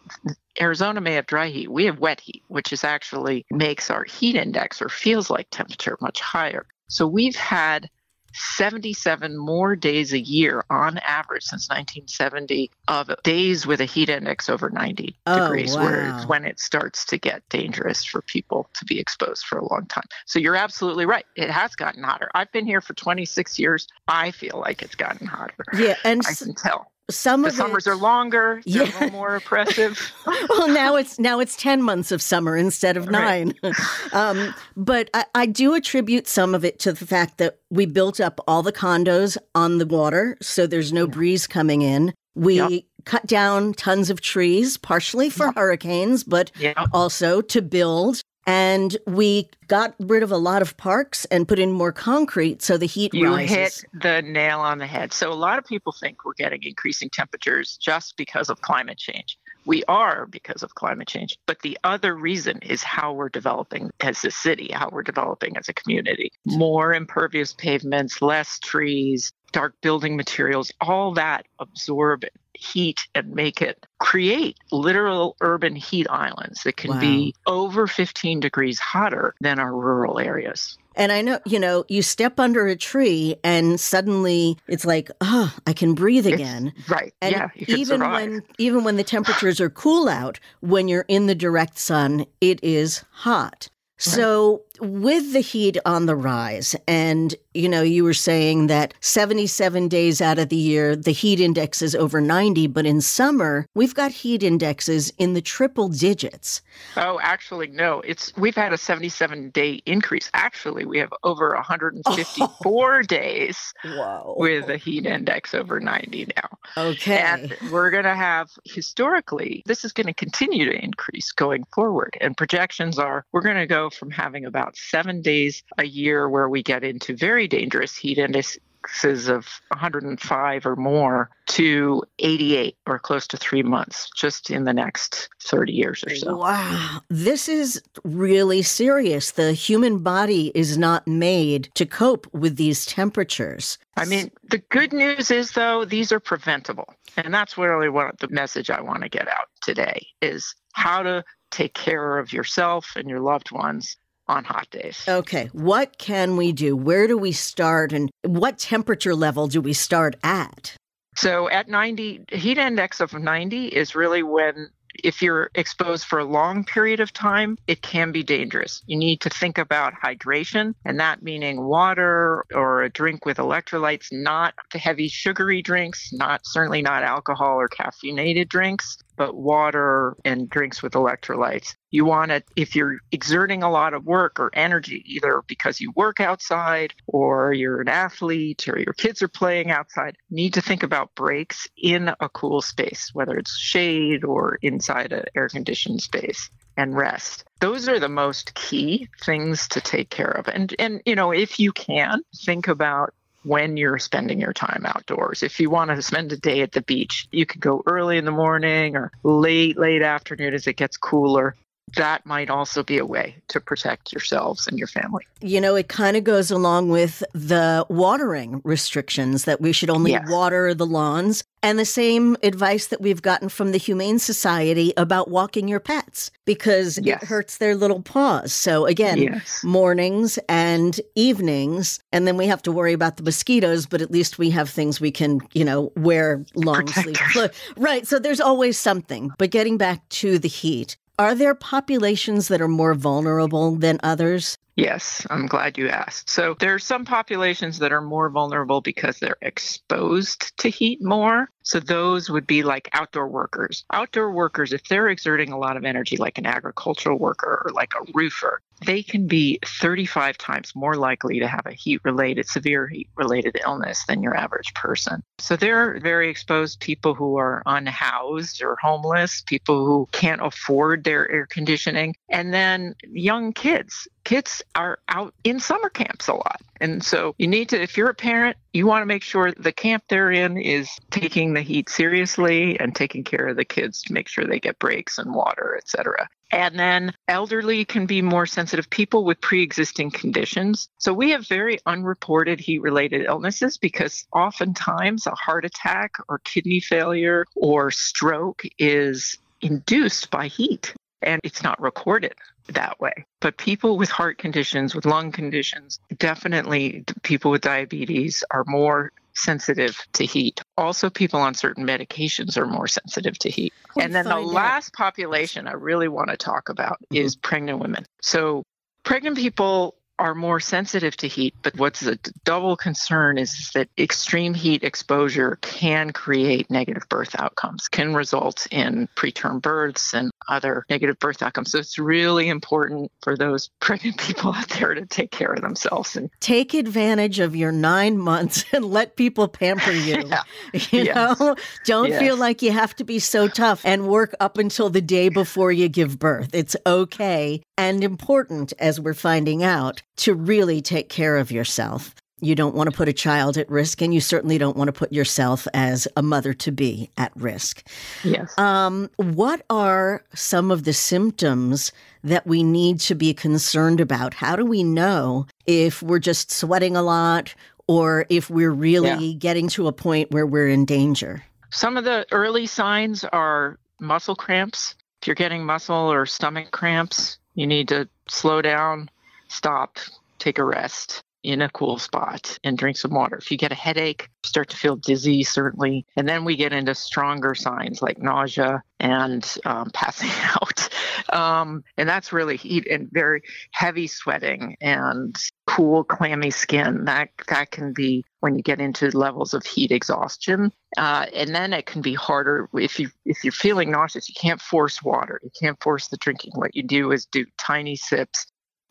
Arizona 0.61 1.01
may 1.01 1.15
have 1.15 1.27
dry 1.27 1.49
heat. 1.49 1.71
We 1.71 1.85
have 1.87 2.01
wet 2.01 2.21
heat, 2.21 2.43
which 2.49 2.73
is 2.73 2.85
actually 2.85 3.47
makes 3.51 3.91
our 3.91 4.05
heat 4.05 4.37
index 4.37 4.83
or 4.83 4.89
feels 4.89 5.31
like 5.31 5.49
temperature 5.51 5.97
much 6.01 6.21
higher. 6.21 6.67
So 6.89 7.07
we've 7.07 7.37
had 7.37 7.89
77 8.35 9.37
more 9.37 9.77
days 9.77 10.13
a 10.13 10.19
year 10.19 10.65
on 10.71 10.99
average 10.99 11.45
since 11.45 11.69
1970 11.69 12.71
of 12.89 13.11
days 13.23 13.67
with 13.67 13.81
a 13.81 13.85
heat 13.85 14.09
index 14.09 14.49
over 14.49 14.71
90 14.71 15.17
oh, 15.27 15.41
degrees, 15.41 15.77
wow. 15.77 15.85
where 15.85 16.13
when 16.27 16.45
it 16.45 16.61
starts 16.61 17.05
to 17.07 17.19
get 17.19 17.43
dangerous 17.49 18.05
for 18.05 18.23
people 18.23 18.69
to 18.75 18.85
be 18.85 18.99
exposed 18.99 19.45
for 19.47 19.59
a 19.59 19.69
long 19.69 19.87
time. 19.87 20.05
So 20.27 20.39
you're 20.39 20.57
absolutely 20.57 21.07
right. 21.07 21.27
It 21.37 21.51
has 21.51 21.75
gotten 21.77 22.03
hotter. 22.03 22.31
I've 22.35 22.53
been 22.53 22.67
here 22.67 22.81
for 22.81 22.95
26 22.95 23.59
years. 23.59 23.89
I 24.09 24.31
feel 24.31 24.59
like 24.59 24.83
it's 24.83 24.95
gotten 24.95 25.27
hotter. 25.27 25.65
Yeah, 25.77 25.97
and 26.05 26.23
I 26.27 26.35
can 26.35 26.55
tell 26.55 26.91
some 27.11 27.43
the 27.43 27.49
of 27.49 27.55
summers 27.55 27.87
it, 27.87 27.91
are 27.91 27.97
longer 27.97 28.63
they're 28.67 28.87
yeah. 28.87 29.11
more 29.11 29.37
oppressive 29.37 30.13
well 30.49 30.69
now 30.69 30.97
it's 30.97 31.19
now 31.19 31.39
it's 31.39 31.57
10 31.57 31.83
months 31.83 32.11
of 32.11 32.23
summer 32.23 32.57
instead 32.57 32.97
of 32.97 33.11
nine 33.11 33.55
right. 33.63 33.75
um, 34.13 34.55
but 34.77 35.11
I, 35.13 35.25
I, 35.35 35.47
do 35.47 35.75
attribute 35.75 36.27
some 36.27 36.55
of 36.55 36.65
it 36.65 36.79
to 36.81 36.93
the 36.93 37.07
fact 37.07 37.39
that 37.39 37.59
we 37.71 37.85
built 37.85 38.21
up 38.21 38.41
all 38.49 38.63
the 38.63 38.73
condos 38.73 39.37
on 39.55 39.79
the 39.79 39.87
water 39.87 40.37
so 40.41 40.67
there's 40.67 40.93
no 40.93 41.07
breeze 41.07 41.47
coming 41.47 41.83
in 41.83 42.15
we 42.35 42.57
yep. 42.57 42.83
cut 43.05 43.27
down 43.27 43.75
tons 43.75 44.09
of 44.09 44.21
trees 44.21 44.79
partially 44.79 45.29
for 45.29 45.47
yep. 45.47 45.57
hurricanes 45.57 46.25
but 46.25 46.51
yep. 46.59 46.77
also 46.93 47.43
to 47.43 47.61
build 47.61 48.23
and 48.47 48.97
we 49.07 49.49
got 49.69 49.95
rid 49.99 50.23
of 50.23 50.31
a 50.31 50.37
lot 50.37 50.63
of 50.63 50.77
parks 50.77 51.25
and 51.27 51.49
put 51.49 51.59
in 51.59 51.73
more 51.73 51.93
concrete 51.93 52.63
so 52.63 52.77
the 52.77 52.87
heat 52.87 53.15
you 53.15 53.29
rises. 53.29 53.51
hit 53.51 53.85
the 53.95 54.23
nail 54.23 54.61
on 54.61 54.79
the 54.79 54.87
head 54.87 55.13
so 55.13 55.33
a 55.33 55.35
lot 55.35 55.59
of 55.59 55.65
people 55.65 55.93
think 55.93 56.25
we're 56.25 56.35
getting 56.35 56.63
increasing 56.63 57.09
temperatures 57.11 57.77
just 57.81 58.17
because 58.17 58.51
of 58.51 58.61
climate 58.61 58.99
change 58.99 59.39
We 59.67 59.85
are 59.85 60.27
because 60.27 60.63
of 60.63 60.75
climate 60.75 61.09
change. 61.09 61.39
But 61.47 61.61
the 61.63 61.79
other 61.85 62.15
reason 62.15 62.59
is 62.63 62.83
how 62.83 63.13
we're 63.13 63.29
developing 63.29 63.91
as 64.01 64.25
a 64.25 64.31
city, 64.31 64.71
how 64.73 64.91
we're 64.91 65.03
developing 65.03 65.57
as 65.57 65.69
a 65.69 65.75
community. 65.75 66.33
More 66.45 66.95
impervious 66.95 67.53
pavements, 67.53 68.21
less 68.21 68.59
trees, 68.59 69.33
dark 69.53 69.75
building 69.81 70.17
materials, 70.17 70.73
all 70.81 71.15
that 71.15 71.47
absorb 71.59 72.25
heat 72.55 73.01
and 73.15 73.35
make 73.35 73.61
it 73.61 73.85
create 73.99 74.57
literal 74.71 75.37
urban 75.41 75.75
heat 75.75 76.07
islands 76.09 76.63
that 76.63 76.77
can 76.77 76.91
wow. 76.91 77.01
be 77.01 77.35
over 77.47 77.87
15 77.87 78.41
degrees 78.41 78.79
hotter 78.79 79.35
than 79.41 79.59
our 79.59 79.73
rural 79.73 80.19
areas. 80.19 80.79
And 80.97 81.13
I 81.13 81.23
know, 81.23 81.41
you 81.45 81.59
know, 81.59 81.85
you 81.89 82.03
step 82.03 82.39
under 82.39 82.67
a 82.67 82.77
tree 82.77 83.37
and 83.43 83.81
suddenly 83.81 84.57
it's 84.69 84.85
like, 84.85 85.11
oh, 85.21 85.55
I 85.67 85.73
can 85.73 85.95
breathe 85.95 86.27
again. 86.27 86.73
It's, 86.77 86.89
right. 86.89 87.13
And 87.21 87.33
yeah. 87.33 87.49
even 87.57 88.01
when 88.01 88.43
even 88.59 88.85
when 88.85 88.97
the 88.97 89.05
temperatures 89.05 89.61
are 89.61 89.71
cool 89.71 90.09
out, 90.09 90.39
when 90.61 90.89
you're 90.89 91.07
in 91.09 91.27
the 91.27 91.35
direct 91.35 91.79
sun, 91.79 92.27
it 92.41 92.63
is 92.63 93.05
hot. 93.11 93.69
So, 93.97 94.63
with 94.81 95.33
the 95.33 95.41
heat 95.41 95.79
on 95.85 96.07
the 96.07 96.17
rise, 96.17 96.75
and 96.87 97.35
you 97.55 97.69
know, 97.69 97.83
you 97.83 98.03
were 98.03 98.15
saying 98.15 98.67
that 98.67 98.95
77 99.01 99.87
days 99.89 100.21
out 100.21 100.39
of 100.39 100.49
the 100.49 100.57
year, 100.57 100.97
the 100.97 101.13
heat 101.13 101.39
index 101.39 101.81
is 101.83 101.95
over 101.95 102.21
90, 102.21 102.67
but 102.67 102.85
in 102.85 103.01
summer, 103.01 103.67
we've 103.75 103.95
got 103.95 104.11
heat 104.11 104.43
indexes 104.43 105.13
in 105.19 105.35
the 105.35 105.41
triple 105.41 105.89
digits. 105.89 106.61
Oh, 106.97 107.21
actually, 107.23 107.69
no. 107.69 108.01
It's 108.01 108.37
we've 108.37 108.57
had 108.57 108.73
a 108.73 108.79
77 108.79 109.51
day 109.51 109.81
increase. 109.87 110.31
Actually, 110.35 110.85
we 110.85 110.99
have 110.99 111.13
over 111.23 111.55
154 111.55 112.97
oh. 112.97 113.03
days 113.07 113.73
Whoa. 113.85 114.35
with 114.37 114.69
a 114.69 114.77
heat 114.77 115.07
index 115.07 115.55
over 115.55 115.79
90 115.79 116.33
now. 116.37 116.59
Okay. 116.77 117.19
And 117.19 117.57
we're 117.71 117.91
going 117.91 118.05
to 118.05 118.17
have 118.17 118.51
historically, 118.65 119.63
this 119.67 119.85
is 119.85 119.93
going 119.93 120.07
to 120.09 120.15
continue 120.15 120.65
to 120.65 120.85
increase 120.85 121.31
going 121.31 121.65
forward. 121.73 122.17
And 122.21 122.37
projections 122.37 122.99
are 122.99 123.25
we're 123.33 123.43
going 123.43 123.57
to 123.57 123.67
go 123.67 123.91
from 123.91 124.11
having 124.11 124.45
about 124.45 124.64
seven 124.75 125.23
days 125.23 125.63
a 125.79 125.87
year 125.87 126.29
where 126.29 126.49
we 126.49 126.63
get 126.63 126.85
into 126.85 127.17
very 127.17 127.49
dangerous 127.49 127.97
heat 127.97 128.19
indexes 128.19 129.29
of 129.29 129.47
105 129.69 130.67
or 130.67 130.77
more 130.77 131.31
to 131.47 132.03
88 132.19 132.77
or 132.87 132.99
close 132.99 133.27
to 133.29 133.37
three 133.37 133.63
months 133.63 134.11
just 134.17 134.51
in 134.51 134.65
the 134.65 134.73
next 134.73 135.29
30 135.43 135.73
years 135.73 136.05
or 136.07 136.15
so. 136.15 136.37
Wow. 136.37 137.01
This 137.09 137.49
is 137.49 137.83
really 138.05 138.63
serious. 138.63 139.33
The 139.33 139.53
human 139.53 139.99
body 139.99 140.53
is 140.55 140.77
not 140.77 141.07
made 141.07 141.71
to 141.75 141.87
cope 141.87 142.27
with 142.35 142.57
these 142.57 142.87
temperatures. 142.87 143.79
I 143.97 144.05
mean, 144.05 144.31
the 144.51 144.59
good 144.59 144.93
news 144.93 145.31
is, 145.31 145.53
though, 145.53 145.85
these 145.85 146.13
are 146.13 146.21
preventable. 146.21 146.95
And 147.17 147.33
that's 147.33 147.57
really 147.57 147.89
what 147.89 148.19
the 148.19 148.29
message 148.29 148.71
I 148.71 148.81
want 148.81 149.03
to 149.03 149.09
get 149.09 149.29
out 149.29 149.49
today 149.63 150.07
is 150.21 150.55
how 150.73 151.03
to 151.03 151.25
take 151.51 151.75
care 151.75 152.19
of 152.19 152.33
yourself 152.33 152.93
and 152.97 153.09
your 153.09 153.21
loved 153.21 153.53
ones 153.53 153.97
on 154.27 154.45
hot 154.45 154.69
days. 154.71 155.05
Okay. 155.07 155.51
What 155.53 155.99
can 155.99 156.37
we 156.37 156.53
do? 156.53 156.77
Where 156.77 157.07
do 157.07 157.19
we 157.19 157.33
start? 157.33 157.93
And 157.93 158.11
what 158.23 158.59
temperature 158.59 159.15
level 159.15 159.47
do 159.47 159.61
we 159.61 159.73
start 159.73 160.17
at? 160.23 160.77
So 161.17 161.49
at 161.49 161.69
90, 161.69 162.25
heat 162.33 162.59
index 162.59 163.01
of 163.01 163.13
90 163.13 163.69
is 163.69 163.95
really 163.95 164.23
when 164.23 164.71
if 165.03 165.21
you're 165.21 165.51
exposed 165.55 166.07
for 166.07 166.19
a 166.19 166.25
long 166.25 166.65
period 166.65 167.01
of 167.01 167.13
time, 167.13 167.57
it 167.67 167.83
can 167.83 168.13
be 168.13 168.23
dangerous. 168.23 168.83
You 168.87 168.97
need 168.97 169.21
to 169.23 169.29
think 169.29 169.59
about 169.59 169.93
hydration, 169.93 170.75
and 170.85 171.01
that 171.01 171.23
meaning 171.23 171.65
water 171.65 172.45
or 172.55 172.83
a 172.83 172.91
drink 172.91 173.27
with 173.27 173.39
electrolytes, 173.39 174.13
not 174.13 174.55
heavy 174.73 175.09
sugary 175.09 175.63
drinks, 175.63 176.13
not 176.13 176.43
certainly 176.45 176.83
not 176.83 177.03
alcohol 177.03 177.59
or 177.59 177.69
caffeinated 177.69 178.49
drinks 178.49 178.97
but 179.17 179.35
water 179.35 180.17
and 180.25 180.49
drinks 180.49 180.83
with 180.83 180.93
electrolytes. 180.93 181.75
You 181.91 182.05
want 182.05 182.31
to, 182.31 182.43
if 182.57 182.75
you're 182.75 182.99
exerting 183.13 183.63
a 183.63 183.71
lot 183.71 183.95
of 183.95 184.05
work 184.05 184.41
or 184.41 184.51
energy, 184.53 185.05
either 185.07 185.43
because 185.47 185.81
you 185.81 185.93
work 185.95 186.21
outside 186.21 186.95
or 187.07 187.53
you're 187.53 187.81
an 187.81 187.89
athlete 187.89 188.69
or 188.69 188.79
your 188.79 188.95
kids 188.95 189.23
are 189.23 189.29
playing 189.29 189.71
outside, 189.71 190.17
need 190.31 190.55
to 190.55 190.61
think 190.61 190.83
about 190.83 191.15
breaks 191.15 191.69
in 191.77 192.11
a 192.21 192.29
cool 192.29 192.61
space, 192.61 193.11
whether 193.13 193.37
it's 193.37 193.57
shade 193.57 194.25
or 194.25 194.59
inside 194.63 195.13
an 195.13 195.25
air 195.35 195.49
conditioned 195.49 196.03
space 196.03 196.51
and 196.77 196.97
rest. 196.97 197.45
Those 197.61 197.89
are 197.89 198.01
the 198.01 198.09
most 198.09 198.55
key 198.55 199.09
things 199.23 199.69
to 199.69 199.81
take 199.81 200.11
care 200.11 200.31
of. 200.31 200.49
And 200.49 200.75
and 200.79 201.01
you 201.07 201.15
know, 201.15 201.31
if 201.31 201.61
you 201.61 201.73
can, 201.73 202.21
think 202.45 202.69
about 202.69 203.15
when 203.45 203.77
you're 203.77 203.99
spending 203.99 204.41
your 204.41 204.53
time 204.53 204.85
outdoors. 204.87 205.43
If 205.43 205.61
you 205.61 205.71
want 205.71 205.91
to 205.91 206.03
spend 206.03 206.33
a 206.33 206.37
day 206.37 206.63
at 206.63 206.73
the 206.73 206.83
beach, 206.83 207.29
you 207.31 207.47
could 207.47 207.61
go 207.61 207.83
early 207.87 208.19
in 208.19 208.25
the 208.25 208.31
morning 208.31 208.97
or 208.97 209.13
late, 209.23 209.79
late 209.79 210.03
afternoon 210.03 210.55
as 210.55 210.67
it 210.67 210.77
gets 210.77 210.97
cooler 210.97 211.55
that 211.97 212.25
might 212.27 212.51
also 212.51 212.83
be 212.83 212.99
a 212.99 213.07
way 213.07 213.37
to 213.49 213.61
protect 213.61 214.13
yourselves 214.13 214.67
and 214.67 214.79
your 214.79 214.89
family. 214.89 215.25
You 215.41 215.61
know, 215.61 215.77
it 215.77 215.89
kind 215.89 216.17
of 216.17 216.25
goes 216.25 216.51
along 216.51 216.89
with 216.89 217.23
the 217.33 217.87
watering 217.89 218.61
restrictions 218.65 219.45
that 219.45 219.61
we 219.61 219.73
should 219.73 219.91
only 219.91 220.13
yes. 220.13 220.29
water 220.29 220.75
the 220.75 220.87
lawns 220.87 221.45
and 221.63 221.79
the 221.79 221.85
same 221.85 222.37
advice 222.43 222.89
that 222.89 223.01
we've 223.01 223.23
gotten 223.23 223.49
from 223.49 223.73
the 223.73 223.79
Humane 223.79 224.19
Society 224.19 224.93
about 224.97 225.31
walking 225.31 225.67
your 225.67 225.81
pets 225.81 226.31
because 226.45 226.99
yes. 227.03 227.23
it 227.23 227.27
hurts 227.27 227.59
their 227.59 227.75
little 227.75 228.03
paws. 228.03 228.53
So, 228.53 228.87
again, 228.87 229.19
yes. 229.19 229.63
mornings 229.65 230.39
and 230.49 231.01
evenings. 231.15 232.01
And 232.13 232.27
then 232.27 232.37
we 232.37 232.47
have 232.47 232.61
to 232.63 232.73
worry 232.73 232.93
about 232.93 233.17
the 233.17 233.23
mosquitoes, 233.23 233.87
but 233.87 234.03
at 234.03 234.11
least 234.11 234.39
we 234.39 234.51
have 234.51 234.69
things 234.69 235.01
we 235.01 235.11
can, 235.11 235.41
you 235.55 235.65
know, 235.65 235.91
wear 235.97 236.45
long 236.55 236.87
sleeve 236.89 237.19
clothes. 237.33 237.57
Right. 237.77 238.07
So, 238.07 238.19
there's 238.19 238.41
always 238.41 238.77
something. 238.77 239.31
But 239.39 239.51
getting 239.51 239.79
back 239.79 240.07
to 240.11 240.39
the 240.39 240.49
heat, 240.49 240.99
are 241.19 241.35
there 241.35 241.55
populations 241.55 242.49
that 242.49 242.61
are 242.61 242.69
more 242.69 242.95
vulnerable 242.95 243.77
than 243.77 244.01
others? 244.03 244.59
Yes, 244.77 245.25
I'm 245.31 245.47
glad 245.47 245.79
you 245.79 245.89
asked. 245.89 246.29
So 246.29 246.57
there 246.59 246.75
are 246.75 246.81
some 246.81 247.05
populations 247.05 247.79
that 247.79 247.93
are 247.93 248.01
more 248.01 248.29
vulnerable 248.29 248.81
because 248.81 249.19
they're 249.19 249.37
exposed 249.41 250.57
to 250.59 250.69
heat 250.69 250.99
more. 251.01 251.49
So 251.65 251.81
those 251.81 252.31
would 252.31 252.47
be 252.47 252.63
like 252.63 252.89
outdoor 252.93 253.27
workers. 253.27 253.85
Outdoor 253.93 254.31
workers, 254.31 254.73
if 254.73 254.85
they're 254.89 255.09
exerting 255.09 255.51
a 255.51 255.59
lot 255.59 255.77
of 255.77 255.85
energy, 255.85 256.17
like 256.17 256.39
an 256.39 256.47
agricultural 256.47 257.19
worker 257.19 257.63
or 257.65 257.73
like 257.73 257.93
a 257.95 258.05
roofer, 258.13 258.61
they 258.85 259.03
can 259.03 259.27
be 259.27 259.59
35 259.65 260.37
times 260.37 260.73
more 260.75 260.97
likely 260.97 261.39
to 261.41 261.49
have 261.49 261.65
a 261.67 261.73
heat 261.73 262.01
related, 262.05 262.47
severe 262.47 262.87
heat 262.87 263.09
related 263.17 263.59
illness 263.65 264.05
than 264.07 264.23
your 264.23 264.37
average 264.37 264.75
person. 264.75 265.23
So 265.39 265.57
they're 265.57 265.99
very 266.01 266.29
exposed 266.29 266.81
people 266.81 267.15
who 267.15 267.39
are 267.39 267.63
unhoused 267.67 268.63
or 268.63 268.77
homeless, 268.77 269.43
people 269.47 269.87
who 269.87 270.09
can't 270.13 270.45
afford 270.45 271.05
their 271.05 271.31
air 271.31 271.47
conditioning, 271.47 272.15
and 272.29 272.53
then 272.53 272.95
young 273.11 273.53
kids 273.53 274.07
kids 274.25 274.63
are 274.75 274.99
out 275.09 275.35
in 275.45 275.61
summer 275.61 275.91
camps 275.91 276.29
a 276.29 276.35
lot. 276.35 276.61
And 276.81 277.05
so 277.05 277.35
you 277.39 277.47
need 277.47 277.69
to, 277.71 277.81
if 277.81 277.97
you're 277.97 278.11
a 278.11 278.15
parent, 278.15 278.57
you 278.73 278.87
want 278.87 279.03
to 279.03 279.07
make 279.07 279.23
sure 279.23 279.53
the 279.53 279.73
camp 279.73 280.05
they're 280.09 280.33
in 280.33 280.57
is 280.57 280.91
taking 281.11 281.55
the 281.55 281.63
heat 281.63 281.89
seriously 281.89 282.79
and 282.81 282.95
taking 282.95 283.25
care 283.25 283.49
of 283.49 283.57
the 283.57 283.65
kids 283.65 284.03
to 284.03 284.13
make 284.13 284.29
sure 284.29 284.45
they 284.45 284.61
get 284.61 284.79
breaks 284.79 285.19
and 285.19 285.35
water, 285.35 285.77
et 285.77 285.89
cetera. 285.89 286.29
And 286.51 286.79
then 286.79 287.13
elderly 287.27 287.85
can 287.85 288.07
be 288.07 288.23
more 288.23 288.47
sensitive 288.47 288.89
people 288.91 289.25
with 289.25 289.41
pre 289.41 289.63
existing 289.63 290.11
conditions. 290.11 290.89
So 290.99 291.13
we 291.13 291.31
have 291.31 291.49
very 291.49 291.79
unreported 291.87 292.61
heat 292.61 292.81
related 292.81 293.27
illnesses 293.27 293.77
because 293.77 294.25
oftentimes 294.33 295.27
a 295.27 295.35
heart 295.35 295.65
attack 295.65 296.13
or 296.29 296.39
kidney 296.41 296.81
failure 296.81 297.45
or 297.57 297.91
stroke 297.91 298.63
is 298.79 299.37
induced 299.61 300.31
by 300.31 300.47
heat 300.47 300.95
and 301.23 301.41
it's 301.43 301.63
not 301.63 301.81
recorded 301.81 302.35
that 302.69 303.01
way. 303.01 303.27
But 303.41 303.57
people 303.57 303.97
with 303.97 304.11
heart 304.11 304.39
conditions, 304.39 304.95
with 304.95 305.05
lung 305.05 305.33
conditions, 305.33 306.01
definitely 306.17 307.05
people 307.23 307.51
with 307.51 307.63
diabetes 307.63 308.45
are 308.51 308.65
more 308.67 309.13
sensitive 309.35 310.01
to 310.15 310.25
heat. 310.25 310.61
Also, 310.77 311.11
people 311.11 311.41
on 311.41 311.55
certain 311.55 311.87
medications 311.87 312.57
are 312.57 312.67
more 312.67 312.87
sensitive 312.87 313.39
to 313.41 313.51
heat. 313.51 313.73
and 314.01 314.15
then 314.15 314.25
the 314.25 314.41
last 314.41 314.93
population 314.95 315.67
I 315.67 315.73
really 315.73 316.09
want 316.09 316.31
to 316.31 316.37
talk 316.37 316.69
about 316.69 316.99
mm-hmm. 317.03 317.17
is 317.17 317.37
pregnant 317.37 317.81
women. 317.81 318.07
So, 318.23 318.63
pregnant 319.05 319.37
people 319.37 319.97
are 320.19 320.35
more 320.35 320.61
sensitive 320.61 321.17
to 321.19 321.29
heat, 321.29 321.55
but 321.63 321.77
what's 321.79 322.03
a 322.03 322.17
double 322.45 322.77
concern 322.77 323.39
is 323.39 323.71
that 323.75 323.89
extreme 323.99 324.55
heat 324.55 324.85
exposure 324.85 325.59
can 325.63 326.11
create 326.13 326.71
negative 326.71 327.09
birth 327.09 327.35
outcomes, 327.39 327.89
can 327.89 328.15
result 328.15 328.67
in 328.71 329.09
preterm 329.17 329.61
births 329.61 330.15
and 330.15 330.31
other 330.49 330.85
negative 330.89 331.19
birth 331.19 331.43
outcomes. 331.43 331.73
So 331.73 331.79
it's 331.79 331.99
really 331.99 332.49
important 332.49 333.11
for 333.23 333.37
those 333.37 333.71
pregnant 333.81 334.19
people 334.19 334.53
out 334.53 334.69
there 334.71 334.95
to 334.95 335.07
take 335.07 335.31
care 335.31 335.53
of 335.53 335.63
themselves 335.63 336.17
and 336.17 336.31
take 336.41 336.75
advantage 336.75 337.41
of 337.41 337.57
your 337.57 337.73
nine 337.73 338.19
months 338.19 338.65
and 338.73 338.85
let 338.85 339.17
people 339.17 339.49
pamper 339.49 339.91
you. 339.93 340.23
yeah. 340.27 340.43
You 340.73 341.05
yes. 341.05 341.41
know, 341.41 341.57
don't 341.85 342.11
yes. 342.11 342.21
feel 342.21 342.37
like 342.37 342.63
you 342.63 342.73
have 342.73 342.95
to 342.97 343.05
be 343.05 343.19
so 343.19 343.49
tough 343.49 343.83
and 343.85 344.09
work 344.09 344.35
up 344.41 344.59
until 344.59 344.91
the 344.91 345.01
day 345.01 345.29
before 345.29 345.73
you 345.73 345.89
give 345.89 346.19
birth. 346.19 346.51
It's 346.53 346.77
okay 346.87 347.63
and 347.77 348.05
important, 348.05 348.73
as 348.79 349.01
we're 349.01 349.15
finding 349.15 349.63
out, 349.63 350.03
to 350.17 350.35
really 350.35 350.81
take 350.81 351.09
care 351.09 351.37
of 351.37 351.51
yourself. 351.51 352.15
You 352.41 352.55
don't 352.55 352.75
want 352.75 352.91
to 352.91 352.97
put 352.97 353.09
a 353.09 353.13
child 353.13 353.57
at 353.57 353.71
risk, 353.71 354.03
and 354.03 354.13
you 354.13 354.21
certainly 354.21 354.59
don't 354.59 354.77
want 354.77 354.89
to 354.89 354.93
put 354.93 355.13
yourself 355.13 355.67
as 355.73 356.07
a 356.17 356.23
mother 356.23 356.53
to 356.55 356.71
be 356.71 357.11
at 357.17 357.33
risk. 357.37 357.87
Yes. 358.23 358.57
Um, 358.59 359.09
what 359.17 359.65
are 359.71 360.23
some 360.35 360.71
of 360.71 360.85
the 360.85 360.93
symptoms 360.93 361.91
that 362.23 362.47
we 362.47 362.63
need 362.63 363.01
to 363.01 363.15
be 363.15 363.33
concerned 363.33 364.01
about? 364.01 364.35
How 364.35 364.57
do 364.57 364.65
we 364.67 364.83
know 364.83 365.47
if 365.67 366.03
we're 366.03 366.19
just 366.19 366.51
sweating 366.53 366.97
a 366.97 367.03
lot 367.03 367.55
or 367.87 368.27
if 368.29 368.51
we're 368.51 368.71
really 368.73 369.27
Yeah. 369.29 369.39
getting 369.39 369.69
to 369.69 369.87
a 369.89 369.93
point 369.93 370.31
where 370.31 370.47
we're 370.47 370.69
in 370.69 370.85
danger? 370.85 371.45
Some 371.71 371.97
of 371.97 372.05
the 372.05 372.27
early 372.31 372.67
signs 372.67 373.25
are 373.25 373.79
muscle 374.01 374.37
cramps. 374.37 374.95
If 375.23 375.29
you're 375.29 375.35
getting 375.35 375.65
muscle 375.65 376.13
or 376.13 376.27
stomach 376.27 376.71
cramps, 376.73 377.39
you 377.55 377.67
need 377.67 377.89
to 377.89 378.09
slow 378.29 378.63
down, 378.63 379.11
stop, 379.49 379.99
take 380.39 380.59
a 380.59 380.65
rest 380.65 381.23
in 381.45 381.61
a 381.61 381.69
cool 381.69 381.99
spot 381.99 382.59
and 382.65 382.79
drink 382.79 382.97
some 382.97 383.13
water. 383.13 383.37
If 383.37 383.51
you 383.51 383.59
get 383.59 383.71
a 383.71 383.77
headache, 383.77 384.31
start 384.43 384.71
to 384.71 384.77
feel 384.77 384.97
dizzy, 384.97 385.45
certainly. 385.45 386.07
And 386.17 386.27
then 386.27 386.45
we 386.45 386.57
get 386.57 386.73
into 386.73 386.95
stronger 386.95 387.55
signs 387.55 388.01
like 388.01 388.19
nausea 388.19 388.83
and 388.99 389.57
um, 389.67 389.91
passing 389.95 390.31
out. 390.43 390.89
Um, 391.33 391.85
and 391.99 392.09
that's 392.09 392.33
really 392.33 392.57
heat 392.57 392.87
and 392.87 393.11
very 393.13 393.43
heavy 393.73 394.07
sweating 394.07 394.77
and 394.81 395.37
cool, 395.67 396.03
clammy 396.03 396.51
skin. 396.51 397.05
That, 397.05 397.29
that 397.49 397.71
can 397.71 397.93
be 397.93 398.25
when 398.45 398.57
you 398.57 398.63
get 398.63 398.79
into 398.79 399.09
levels 399.17 399.55
of 399.55 399.65
heat 399.65 399.91
exhaustion. 399.91 400.71
Uh, 400.99 401.25
and 401.33 401.55
then 401.55 401.73
it 401.73 401.87
can 401.87 402.03
be 402.03 402.13
harder 402.13 402.69
if 402.75 403.01
you 403.01 403.09
if 403.25 403.43
you're 403.43 403.51
feeling 403.53 403.91
nauseous. 403.91 404.29
You 404.29 404.35
can't 404.39 404.61
force 404.61 405.03
water. 405.03 405.41
You 405.43 405.51
can't 405.59 405.83
force 405.83 406.09
the 406.09 406.19
drinking. 406.19 406.53
What 406.55 406.77
you 406.77 406.83
do 406.83 407.11
is 407.11 407.25
do 407.25 407.47
tiny 407.57 407.97
sips 407.97 408.45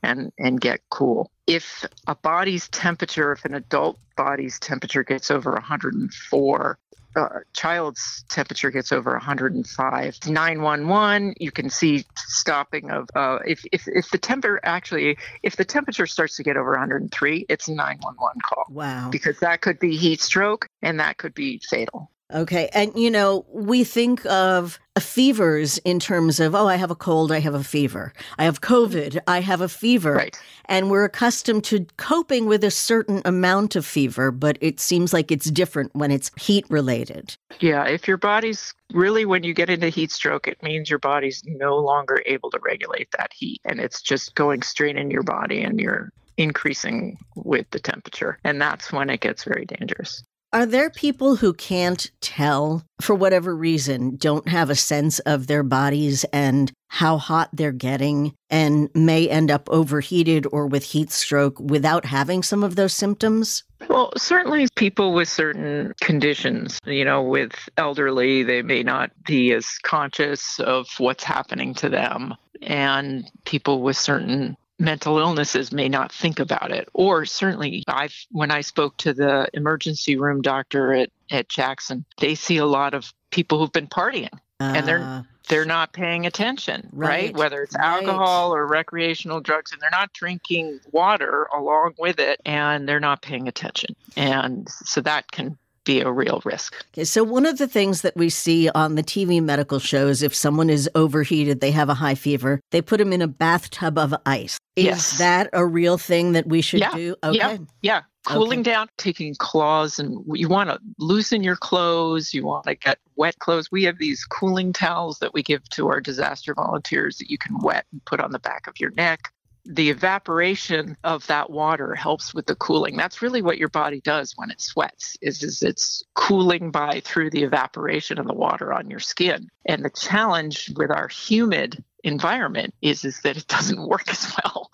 and 0.04 0.32
and 0.38 0.60
get 0.62 0.82
cool. 0.90 1.32
If 1.48 1.86
a 2.08 2.16
body's 2.16 2.68
temperature, 2.70 3.32
if 3.32 3.46
an 3.46 3.56
adult 3.56 3.98
body's 4.16 4.60
temperature 4.60 5.04
gets 5.04 5.32
over 5.32 5.52
104, 5.54 6.78
uh, 7.16 7.28
child's 7.54 8.24
temperature 8.30 8.72
gets 8.72 8.92
over 8.92 9.12
105, 9.12 10.18
911, 10.28 11.36
you 11.40 11.52
can 11.52 11.70
see 11.70 12.06
stopping 12.18 12.90
of 12.92 13.08
uh, 13.16 13.40
if, 13.46 13.64
if 13.72 13.88
if 13.88 14.10
the 14.12 14.18
temperature 14.18 14.60
actually 14.64 15.18
if 15.44 15.56
the 15.56 15.66
temperature 15.66 16.08
starts 16.08 16.36
to 16.38 16.44
get 16.44 16.58
over 16.58 16.72
103, 16.72 17.46
it's 17.50 17.68
a 17.68 17.74
911 17.74 18.42
call 18.42 18.66
Wow. 18.70 19.10
because 19.12 19.40
that 19.40 19.62
could 19.62 19.80
be 19.80 19.96
heat 19.96 20.22
stroke 20.22 20.68
and 20.82 21.00
that 21.00 21.18
could 21.18 21.34
be 21.34 21.60
fatal. 21.70 22.10
Okay. 22.32 22.70
And, 22.74 22.96
you 22.96 23.12
know, 23.12 23.46
we 23.52 23.84
think 23.84 24.26
of 24.26 24.80
uh, 24.96 25.00
fevers 25.00 25.78
in 25.80 26.00
terms 26.00 26.40
of, 26.40 26.56
oh, 26.56 26.68
I 26.68 26.78
have 26.78 26.90
a 26.90 26.96
cold, 26.96 27.32
I 27.32 27.40
have 27.40 27.54
a 27.54 27.64
fever. 27.64 28.14
I 28.38 28.46
have 28.46 28.62
COVID, 28.62 29.20
I 29.28 29.42
have 29.42 29.62
a 29.62 29.70
fever. 29.70 30.16
Right. 30.16 30.40
And 30.66 30.90
we're 30.90 31.04
accustomed 31.04 31.64
to 31.66 31.86
coping 31.98 32.46
with 32.46 32.64
a 32.64 32.72
certain 32.72 33.22
amount 33.26 33.76
of 33.76 33.86
fever, 33.86 34.32
but 34.32 34.58
it 34.62 34.80
seems 34.80 35.14
like 35.14 35.32
it's 35.32 35.52
different 35.52 35.94
when 35.96 36.12
it's 36.12 36.32
heat 36.40 36.66
related. 36.70 37.38
Yeah, 37.60 37.86
if 37.86 38.08
your 38.08 38.18
body's 38.18 38.74
really, 38.94 39.26
when 39.26 39.44
you 39.44 39.54
get 39.54 39.70
into 39.70 39.90
heat 39.90 40.12
stroke, 40.12 40.48
it 40.48 40.62
means 40.64 40.90
your 40.90 41.00
body's 41.00 41.44
no 41.46 41.78
longer 41.78 42.24
able 42.26 42.50
to 42.52 42.60
regulate 42.64 43.10
that 43.18 43.32
heat 43.34 43.62
and 43.66 43.80
it's 43.80 44.02
just 44.02 44.34
going 44.36 44.62
straight 44.64 44.98
in 44.98 45.12
your 45.12 45.24
body 45.24 45.62
and 45.62 45.80
you're 45.80 46.12
increasing 46.38 47.18
with 47.36 47.70
the 47.72 47.80
temperature. 47.80 48.40
And 48.44 48.62
that's 48.62 48.92
when 48.92 49.10
it 49.10 49.22
gets 49.22 49.44
very 49.44 49.66
dangerous. 49.66 50.24
Are 50.54 50.68
there 50.68 50.92
people 50.92 51.36
who 51.36 51.52
can't 51.52 52.12
tell, 52.22 52.86
for 53.02 53.16
whatever 53.16 53.56
reason, 53.56 54.18
don't 54.18 54.48
have 54.48 54.70
a 54.70 54.76
sense 54.76 55.18
of 55.22 55.48
their 55.48 55.64
bodies 55.64 56.26
and 56.26 56.72
how 56.90 57.18
hot 57.18 57.50
they're 57.54 57.72
getting 57.72 58.36
and 58.52 58.88
may 58.94 59.28
end 59.28 59.50
up 59.50 59.68
overheated 59.72 60.46
or 60.52 60.68
with 60.68 60.84
heat 60.84 61.10
stroke 61.10 61.60
without 61.60 62.06
having 62.06 62.44
some 62.44 62.64
of 62.64 62.76
those 62.76 62.94
symptoms? 62.94 63.64
Well, 63.90 64.14
certainly 64.16 64.68
people 64.76 65.16
with 65.16 65.28
certain 65.28 65.92
conditions, 66.02 66.78
you 66.86 67.04
know, 67.04 67.24
with 67.24 67.54
elderly, 67.78 68.44
they 68.44 68.62
may 68.62 68.84
not 68.84 69.10
be 69.26 69.54
as 69.54 69.80
conscious 69.82 70.60
of 70.60 70.88
what's 71.00 71.24
happening 71.24 71.74
to 71.76 71.90
them. 71.90 72.36
And 72.62 73.26
people 73.46 73.82
with 73.82 73.98
certain 73.98 74.56
mental 74.84 75.18
illnesses 75.18 75.72
may 75.72 75.88
not 75.90 76.12
think 76.12 76.40
about 76.40 76.72
it. 76.72 76.90
Or 76.94 77.26
certainly 77.26 77.84
I've 77.88 78.14
when 78.32 78.52
I 78.52 78.62
spoke 78.62 78.98
to 78.98 79.14
the 79.14 79.48
emergency 79.54 80.18
room 80.18 80.42
doctor 80.42 80.94
at, 80.94 81.10
at 81.32 81.50
Jackson, 81.50 82.06
they 82.20 82.36
see 82.36 82.58
a 82.58 82.66
lot 82.66 82.94
of 82.94 83.12
people 83.32 83.60
who've 83.60 83.72
been 83.72 83.88
partying 83.88 84.30
And 84.60 84.88
they're- 84.88 85.04
Uh, 85.04 85.24
they're 85.50 85.66
not 85.66 85.92
paying 85.92 86.26
attention, 86.26 86.88
right? 86.94 87.10
Right, 87.26 87.36
Whether 87.36 87.64
it's 87.64 87.76
right. 87.76 87.84
alcohol 88.08 88.56
or 88.56 88.66
recreational 88.66 89.42
drugs, 89.42 89.74
and 89.74 89.82
they're 89.82 89.90
not 89.92 90.14
drinking 90.14 90.80
water 90.94 91.50
along 91.54 91.96
with 92.00 92.18
it, 92.20 92.40
and 92.46 92.88
they're 92.88 93.02
not 93.02 93.22
paying 93.22 93.50
attention. 93.50 93.94
And 94.16 94.70
so 94.70 95.02
that 95.02 95.30
can 95.32 95.58
be 95.84 96.02
a 96.02 96.12
real 96.12 96.42
risk. 96.46 96.76
Okay, 96.94 97.04
so 97.04 97.24
one 97.24 97.46
of 97.46 97.58
the 97.58 97.68
things 97.68 98.02
that 98.02 98.16
we 98.16 98.30
see 98.30 98.70
on 98.70 98.96
the 98.96 99.04
TV 99.04 99.42
medical 99.42 99.80
shows, 99.80 100.22
if 100.22 100.34
someone 100.34 100.70
is 100.70 100.90
overheated, 100.96 101.60
they 101.62 101.72
have 101.72 101.90
a 101.90 101.94
high 101.94 102.16
fever, 102.16 102.60
they 102.72 102.82
put 102.82 102.98
them 102.98 103.14
in 103.14 103.22
a 103.22 103.28
bathtub 103.28 103.98
of 103.98 104.14
ice. 104.26 104.58
Is 104.76 104.86
Yes. 104.86 105.18
that 105.20 105.50
a 105.54 105.66
real 105.66 105.98
thing 105.98 106.32
that 106.32 106.48
we 106.48 106.62
should 106.62 106.80
Yeah, 106.80 106.92
do? 106.96 107.16
Okay. 107.24 107.38
yeah. 107.38 107.58
Yeah. 107.82 108.02
Cooling 108.26 108.64
down, 108.64 108.88
taking 108.98 109.36
claws, 109.36 110.00
and 110.00 110.24
you 110.34 110.48
want 110.48 110.70
to 110.70 110.80
loosen 110.98 111.44
your 111.44 111.58
clothes. 111.58 112.34
You 112.34 112.46
want 112.46 112.64
to 112.66 112.76
get 112.76 112.98
wet 113.18 113.38
clothes. 113.40 113.68
We 113.70 113.84
have 113.84 113.98
these 113.98 114.24
cooling 114.24 114.72
towels 114.72 115.20
that 115.20 115.34
we 115.34 115.44
give 115.44 115.68
to 115.72 115.90
our 115.90 116.00
disaster 116.00 116.54
volunteers 116.56 117.18
that 117.18 117.30
you 117.30 117.38
can 117.38 117.60
wet 117.60 117.86
and 117.92 118.04
put 118.06 118.22
on 118.22 118.32
the 118.32 118.40
back 118.40 118.66
of 118.68 118.80
your 118.80 118.92
neck. 118.92 119.34
The 119.66 119.90
evaporation 119.90 120.98
of 121.04 121.26
that 121.28 121.50
water 121.50 121.96
helps 121.96 122.34
with 122.34 122.48
the 122.48 122.56
cooling. 122.56 122.98
That's 122.98 123.22
really 123.22 123.42
what 123.42 123.58
your 123.58 123.70
body 123.70 124.02
does 124.02 124.34
when 124.36 124.52
it 124.52 124.60
sweats. 124.60 125.18
Is, 125.22 125.42
is 125.42 125.64
it's 125.64 126.04
cooling 126.16 126.70
by 126.70 127.00
through 127.00 127.30
the 127.30 127.44
evaporation 127.44 128.20
of 128.20 128.28
the 128.28 128.34
water 128.34 128.74
on 128.74 128.90
your 128.90 129.00
skin. 129.00 129.50
And 129.66 129.86
the 129.86 129.90
challenge 129.90 130.72
with 130.76 130.92
our 130.92 131.08
humid 131.08 131.82
environment 132.04 132.74
is 132.82 133.06
is 133.06 133.22
that 133.22 133.38
it 133.38 133.48
doesn't 133.48 133.88
work 133.88 134.10
as 134.10 134.36
well. 134.44 134.70